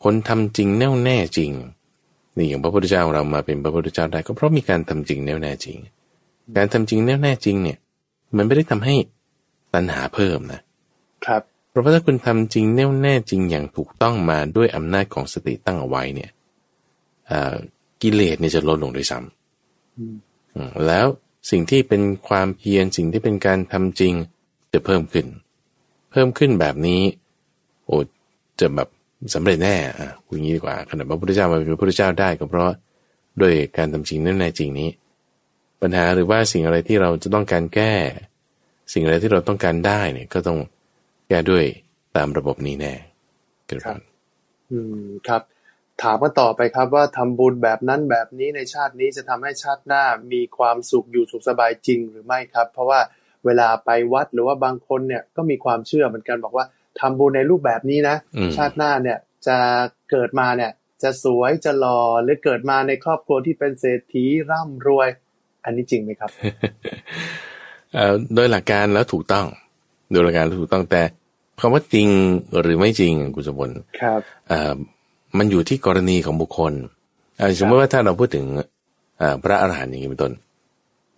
[0.03, 1.51] คนทำจริงแน่วแน่จริง
[2.37, 5.77] นี่อย่างพระพุทธเจ้าเรามาเป็นพระพุทธเจ้าได้ก็เพราะมีการทำจริงแน่วแน่จริง
[6.57, 7.77] การทำจริงแน่วแน่จริงเนี่ย
[8.37, 8.95] มันไม่ได้ทำให้
[9.73, 10.61] ตัณหาเพิ่มนะ
[11.25, 16.31] ครับเพราะว่าถ้าคุณทำจริงแน่วแน่จริงอย่างถูกต้องมาด้วยอำนาจของสติตั้งเอาไว้เนี่ย
[17.31, 17.55] อ่า
[18.01, 20.15] กิเลสเนี่ยจะลดลงด้วยซ้ำอืม
[20.55, 21.07] อืมแล้ว
[21.51, 24.13] สิ่งที่เป็นความเพียรสิ่งที่เป็นการทำจริง
[24.73, 25.27] จะเพิ่มขึ้น
[26.11, 27.01] เพิ่มขึ้นแบบนี้
[27.85, 27.97] โอ้
[28.59, 28.89] จะแบบ
[29.35, 32.71] สำเร็จแน่อะคุยงี้ดีกว่าขนาดพระพุทธเจ้ามาเป็นพระพุทธเจ้าได้ก็เพราะ
[33.41, 34.89] ด้วยการทำจริงแน่แน่จริงนี้
[35.81, 37.93] ปัญหาหรือว่าสิ่งอะไรที่เราจะต้องการแก้
[38.93, 40.59] สิ่งอะไรที่เราต้องการได้เนี่ยก็ต้อง
[41.27, 41.63] แก้ด้วย
[42.15, 42.93] ตามระบบนี้แน่
[43.65, 43.99] เกิดครับ
[44.71, 45.41] อืมครับ
[46.03, 50.03] ถามกันต่อไปครับว่าทำบุญแบบนั้นแบบนี้ในชาตินี้จะทำให้ชาติหน้า
[50.33, 52.99] มีความสุขอยู่สุขสบายจริงหรือไม่ครับ เพราะว่า
[53.45, 56.65] เวลาไปวัดหรือว่าบางคนเนี่ยก็มีความเชื่อเหมือนกันบอกว่า
[56.99, 59.17] ทำบุญในรูปแบบนี้นะอืมชาติหน้าเนี่ย
[59.47, 59.57] จะ
[60.11, 60.71] เกิดมาเนี่ย
[61.03, 65.09] จะสวยจะหล่อหรือเกิดมาในครอบครัวที่เป็นเศรษฐีร่ำรวย
[65.63, 66.29] อันนี้จริงไหมครับ
[67.93, 69.45] เอ่อโดยหลักการแล้วถูกต้อง
[70.11, 71.01] โดยหลักการแล้วถูกต้องแต่
[71.59, 72.07] คำว่าจริง
[72.61, 74.19] หรือไม่จริงคุณสมบัติครับ
[74.49, 74.73] เอ่อ
[75.37, 76.73] มันอยู่ที่กรณีของบุคคล
[77.37, 78.45] เอ่อสมมติว่าถ้าเราพูดถึง
[79.19, 80.33] เอ่อพระอรหันต์อย่างนี้เป็นต้น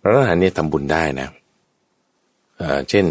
[0.00, 1.28] พระอรหันต์เนี่ยทำบุญได้นะ
[2.58, 3.04] เอ่อเช่น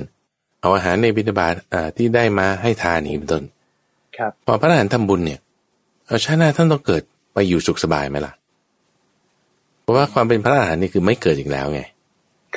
[0.67, 3.43] เอาอาหารในบิณฑบาตเอ่อที่ได้มาให้ทานอย่างนี้เป็นต้น
[4.17, 5.39] ครับพอพระอรหันต์ทำบุญเนี่ย
[6.07, 7.03] เอาชาติหน้าท่านต้องเกิด
[7.33, 8.33] ไปอยู่สุขสบายไหมล่ะ
[9.81, 11.81] เพราะว่าความเป็นพระอรหันต์นี่คือไม่เกิดอีกแล้วไง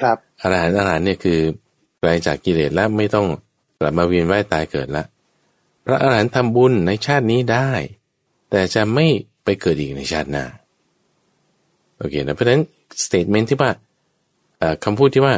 [0.01, 1.39] ครับอรหันต์อรหันต์เนี่ยคือ
[2.01, 3.27] ไกลจากกิเลสแล้วไม่ต้อง
[3.79, 5.05] กลับมาเวียนว่ายตายเกิดละ
[5.87, 7.71] พระอรหันต์ทำบุญในชาตินี้ได้
[8.51, 9.07] แต่จะไม่
[9.45, 10.45] ไปเกิดอีกในชาติหน้า
[11.99, 12.63] โอเคนะเพราะฉะนั้น
[13.03, 13.71] statement ที่ว่า
[14.59, 15.35] เอ่อคำพูดที่ว่า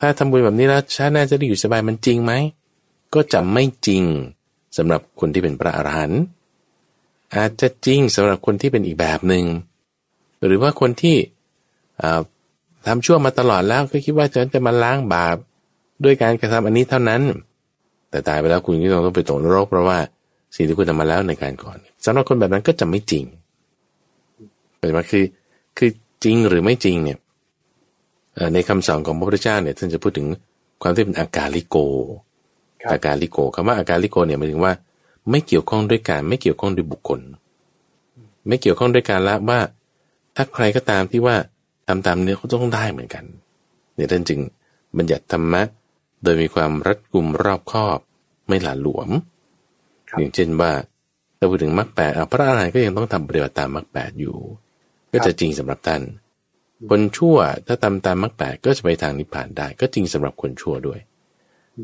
[0.00, 2.32] ถ้าทำบุญแบบนี้แล้วชาติหน้าจะได้อยู่สบายมันจริงไหม
[3.14, 4.02] ก็จะไม่จริง
[4.76, 6.20] สำหรับคนที่เป็นพระอรหันต์
[7.36, 9.44] อาจจะจริงสำหรับคนที่เป็นอีกแบบหนึ่ง
[10.46, 11.16] หรือว่าคนที่
[12.02, 12.20] อ่า
[12.86, 15.36] ทำชั่วมาตลอดแล้วก็คิดว่าฉันจะมาล้างบาป
[16.04, 17.22] ด้วยการกระทำอันนี้เท่านั้น
[18.10, 19.98] แต่ตายไปแล้วคุณก็ต้องไปตกนรกเพราะว่า
[20.56, 23.24] สิ่งที่คุณทำมาแล้วในการก่อนสำหรับคนแบบนั้นก็จะไม่จริง
[24.78, 25.24] เป็นว่าคือ
[25.78, 25.90] คือ
[26.24, 27.18] จริงหรือไม่จริงเนี่ย
[28.54, 30.26] ในคำสอนของพระพุทธเจ้าเนี่ยท่านจะพูดถึง
[30.82, 31.76] ความที่เป็นอากาลิโก
[32.82, 34.72] ครับอากาลิโกคำว่าอากาลิโกเนี่ยหมายถึงว่า
[35.30, 37.20] ไม่เกี่ยวข้องด้วยการไม่เกี่ยวข้องด้วยบุคคล
[38.48, 39.60] ไม่เกี่ยวข้องด้วยการละว่า
[40.36, 41.36] ถ้าใครก็ตามที่ว่า
[41.88, 43.24] ทำตามเนื้อก็ต้องได้เหมือนกัน
[43.94, 44.40] เนี่ยท่านจึง
[44.96, 45.62] บัญญัติธรรมะ
[46.22, 47.98] โดยมีความรัดกุมรอบคอบ
[48.48, 49.08] ไม่หลาหลวม
[50.08, 50.72] ครับอย่างเช่นว่า
[51.38, 54.36] ถ้าพูดถึงมรรคแปดอะพระอรหันต์ก็ยังต้องทำปฏิบัติตามมรรคแปดอยู่
[55.12, 56.02] ก็จะจริงสำหรับท่าน
[56.90, 61.00] คนชั่วถ้าทำตามมรรคแปดก็จะไปทางนิพพานได้ ก็จริงสำหรับคนชั่วด้วย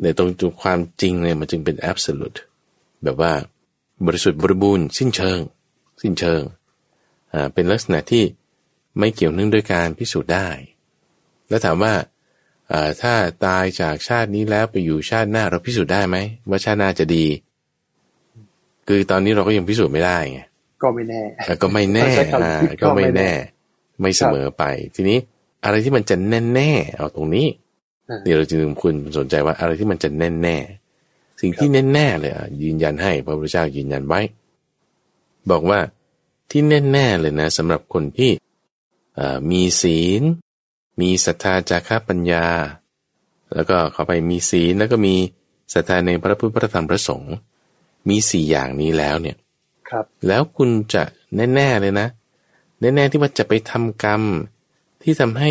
[0.02, 2.38] ในตรงจุดความจริงเนี่ยมันจึงเป็น absolute
[3.04, 3.32] แบบว่า
[4.06, 5.40] บริสุทธิ์บริบูรณ์สิ้นเชิง
[6.02, 6.42] สิ้นเชิง
[7.32, 8.24] อ่าเป็นลักษณะที่
[8.98, 10.48] ไม่เกี่ยวเนื่องด้วยการพิสูจน์ได้
[11.48, 11.94] แล้วถามว่า
[12.72, 13.14] อ่าถ้า
[13.44, 16.16] ตายจากชาตินี้แล้วไปอยู่ชาติหน้าเราพิสูจน์ได้ไหม
[16.48, 17.26] ว่าชาติหน้าจะดี
[18.88, 20.40] คือตอนนี้เราก็ยังพิสูจน์ไม่ได้ไง
[20.82, 23.30] ก็ไม่แน่อะก็ไม่แน่ใช้คำอ่าคิดก็ไม่ก็ไม่แน่แน่
[24.02, 25.18] ไม่เสมอไป ทีนี้
[25.64, 27.46] อะไรที่มันจะแน่แน่ๆเอาตรงนี้
[28.08, 34.20] อ่านี่เราจึงคุณสนใจว่าอะไรที่มันจะแน่แน่ๆสิ่งที่แน่แน่ๆเลยอะยืนยันให้พระพุทธเจ้ายืนยันไว้
[35.50, 35.78] บอกว่า
[36.50, 38.30] ที่แน่แน่ๆเลยนะสำหรับคนที่
[39.16, 40.22] เอ่อมีศีล
[41.00, 42.46] มีศรัทธาจาระปัญญา
[43.54, 45.14] แล้วก็เข้าไปมีศีลแล้วก็มี
[45.74, 47.34] ศรัทธาในพระพุทธพระธรรมพระสงฆ์
[48.08, 49.36] มีสี่อย่างนี้แล้วเนี่ย
[49.88, 51.02] ครับ แล้วคุณจะ
[51.54, 52.08] แน่ ๆ เลยนะ
[52.82, 54.22] แน่ๆที่ว่าจะไปทำกรรม
[55.02, 55.50] ที่ทำให้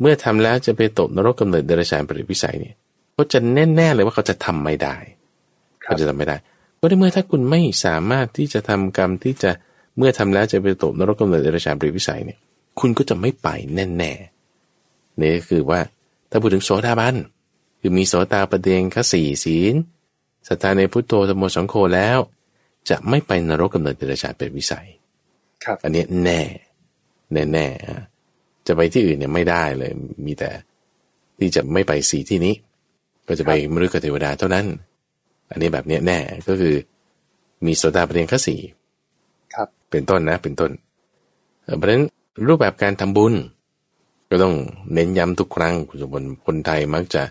[0.00, 2.74] เมื่อทำแล้วจะไปตกนรกกำเนิดเดรัจฉานปริวิสัยเนี่ย
[3.16, 4.96] ก็จะแน่ๆเลยว่าเขาจะทำไม่ได้
[5.84, 6.36] ครัเขาบจะทำไม่ได้
[6.80, 9.50] ก็ในเมื่อถ้าคุณไม่สามารถที่จะทำกรรมที่จะ
[9.98, 12.38] เมื่อทำแล้วจะไปตกนรกกำเนิดเดรัจฉานปริวิสัยเนี่ย
[12.80, 15.80] คุณก็จะไม่ไปแน่ๆนี่ก็คือว่า
[16.30, 17.16] ถ้าพูดถึงโสดาบัน
[17.80, 19.74] คือมีโสตาประเดงคสี่ศีล
[20.48, 22.18] ศรัทธาในพุทโธธรรมโมสังโฆแล้ว
[22.88, 24.99] จะไม่ไปนรกกำเนิดเดรัจฉานเป็นวิสัยครับ
[25.84, 26.40] อันเนี้ยแน่
[27.32, 28.00] แน่แน่ๆอะ
[28.66, 29.92] จะไปที่อื่นเนี่ยไม่ได้เลย
[30.26, 30.50] มีแต่
[31.38, 32.54] ที่จะไม่ไปสีที่นี้
[33.28, 34.66] ก็จะไปมฤคเทวดาเท่านั้น
[35.50, 36.74] อันนี้แบบเนี้ยแน่ก็คือ
[37.66, 38.60] มีโสดาประเด็นข้สี่
[39.54, 40.70] ครับ เป็นต้นนะ เป็นต้น
[41.64, 42.04] เอ่อเพราะฉะนั้น
[42.46, 43.34] รูปแบบการทำบุญ
[44.28, 44.54] ก็ต้อง
[44.94, 47.22] เน้นย้ำทุกครั้งคุณสมบัติคนไทยมักจะ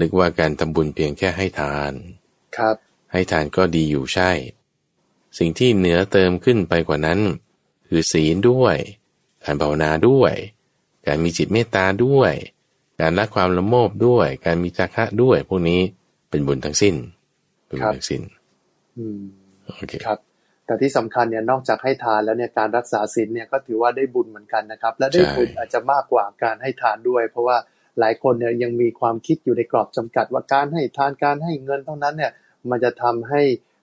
[0.00, 1.92] นึกว่าการทำบุญเพียงแค่ให้ทาน
[2.56, 2.76] ครับ
[3.12, 4.30] ให้ทานก็ดีอยู่ใช่
[5.38, 7.20] สิ่งที่เหนือเติมขึ้นไปกว่านั้น
[7.92, 8.76] คือศีลด้วย
[9.44, 10.32] การภาวนาด้วย
[11.06, 12.32] การมีจิตเมตตาด้วย
[13.00, 15.80] การละความละโมบด้วย การมีจาคะด้วย พวกนี้
[16.30, 16.94] เป็นบุญทั้งสิ้น
[17.66, 18.22] เป็นบุญทั้งสิ้น
[18.98, 19.22] อืม
[19.64, 20.18] โอเคครับ
[20.66, 27.56] แต่ที่สำคัญเนี่ยนอกจากให้ทานแล้วเนี่ยการรักษาศีลเนี่ยก็ถือว่าได้บุญเหมือนกันนะครับ และได้บุญอาจจะมากกว่าการให้ทานด้วย เพราะว่า
[28.00, 32.32] หลายคนเนี่ยยังมีความคิดอยู่ในกรอบจำกัดว่าการให้ทานการให้เงินเท่านั้นเนี่ย
[32.70, 33.42] มันจะทำให้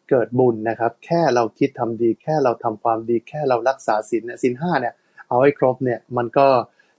[0.10, 4.94] เกิดบุญนะครับ แค่เราคิดทำดี แค่เราทำความดี แค่เรารักษาศีลเนี่ยศีลห้าเนี่ย
[5.28, 6.48] เอาให้ครบเนี่ยมันก็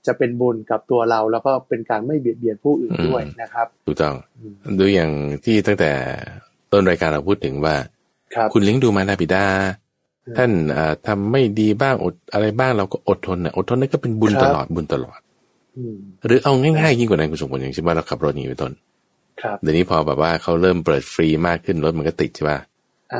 [0.06, 5.10] จะเป็นบุญกับตัวเรา แล้วก็เป็นการไม่เบียดเบียนผู้อื่นด้วยนะครับถูกต้องอืมดูอย่าง
[5.44, 5.90] ที่ตั้งแต่
[6.72, 7.74] ต้นรายการเราพูดถึงว่า
[8.34, 9.46] ครับคุณเลี้ยงดูมารดาบิดา
[10.38, 15.18] ท่านอ่าทำไม่ดีบ้างอดอะไรบ้างเราก็อดทนนะอดทนนั่นก็เป็นบุญครับตลอดบุญตลอด
[15.76, 15.96] อืม
[16.26, 18.72] หรือเอาง่ายๆยิ่งกว่านั้นคุณสมบัติอย่างเช่นว่าเราขับรถอย่างนี้เป็นต้น
[19.42, 22.69] ครับเดี๋ยวนี้พอแบบว่าเขาเริ่มเปิดฟรีมากขึ้นรถมันก็ติดใช่ป่ะอ่า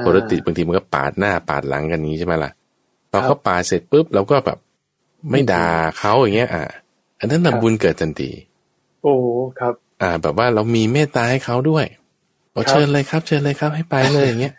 [0.05, 2.51] พอรถติดบางทีมันก็ปาดหน้าปาดหลังกันนี้ใช่ไหมล่ะ
[3.11, 4.59] พอครับเขาปาดเสร็จปุ๊บเราก็แบบ
[5.30, 5.68] ไม่ด่า
[5.99, 6.64] เขาอย่างเงี้ย อะ
[7.18, 8.30] อันนั้นครับน่ะบุญเกิดทันที
[9.03, 9.14] โอ้
[9.61, 11.84] ครับ อ่า แบบว่าเรามีเมตตาให้เขาด้วย
[12.53, 14.55] โอ้ครับเชิญเลยครับ เชิญเลยครับให้ไปเลยอย่างเงี้ย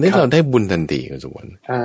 [0.00, 1.82] นี่ครับเราได้บุญทันทีคุณสมบัติอ่า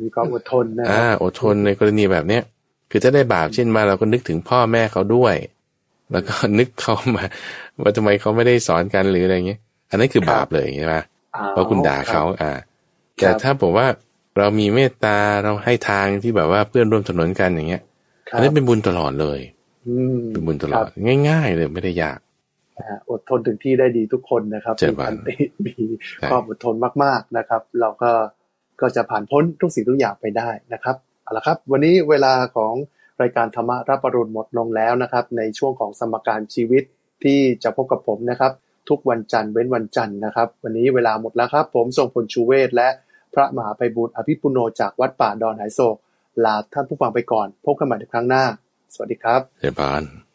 [0.00, 2.42] มีความอดทนนะคอ่ารับอดทนในกรณีแบบเนี้ย
[2.90, 5.34] คือถ้าได้บาปเช่นมาเราก็นึกถึงพ่อแม่เขาด้วย
[6.12, 7.24] แล้วก็นึกเขามา
[7.82, 11.02] ว่าทำไมเขาไม่ได้สอนกันหรืออะไรเงี้ย อันนั้นคือบาปเลยใช่ไหมอ้
[11.50, 12.52] เพราะคุณด่าเขารับอ่า
[13.16, 13.86] แต่ถ้าบอกว่า
[14.38, 17.82] เรามีเมตตาเราให้ทางที่แบบว่าเพื่อนร่วมถนนกันอย่างเงี้ย
[18.28, 19.40] ครับอันนี้เป็นบุญตลอดเลย
[19.86, 20.86] อืมเป็นบุญตลอดครับ
[21.28, 22.18] ง่าย ๆ เลยไม่ได้ยาก
[22.78, 25.74] นะฮะอดทนถึงที่ได้ดีทุกคนนะครับเจ็ดมีวันขันติมี
[26.20, 26.74] ใช่ความอดทน
[27.04, 28.12] มาก ๆนะครับ เราก็
[28.80, 32.74] ก็จะผ่านพ้นทุกสิ่งทุกอย่างไปได้นะครับเอาละครับ วันนี้เวลาของ
[33.22, 36.82] รายการธรรมะรับปรุณหมดลงแล้วนะครับ ในช่วงของสมการชีวิต
[37.24, 38.52] ที่จะพบกับผมนะครับ
[38.88, 42.88] ทุกวันจันทร์เว้นวันจันทร์นะครับ วันนี้เวลาหมดแล้วครับ ผมทรงพลชูเวศและ
[43.34, 45.96] พระมหาไพบุตรอภิปุโนจากวัดป่าดอนหายโศก
[46.44, 48.44] ลาท่านผู้ฟังไปก่อน พบกันใหม่ในครั้งหน้า
[48.94, 50.27] สวัสดีครับเจ้าพาน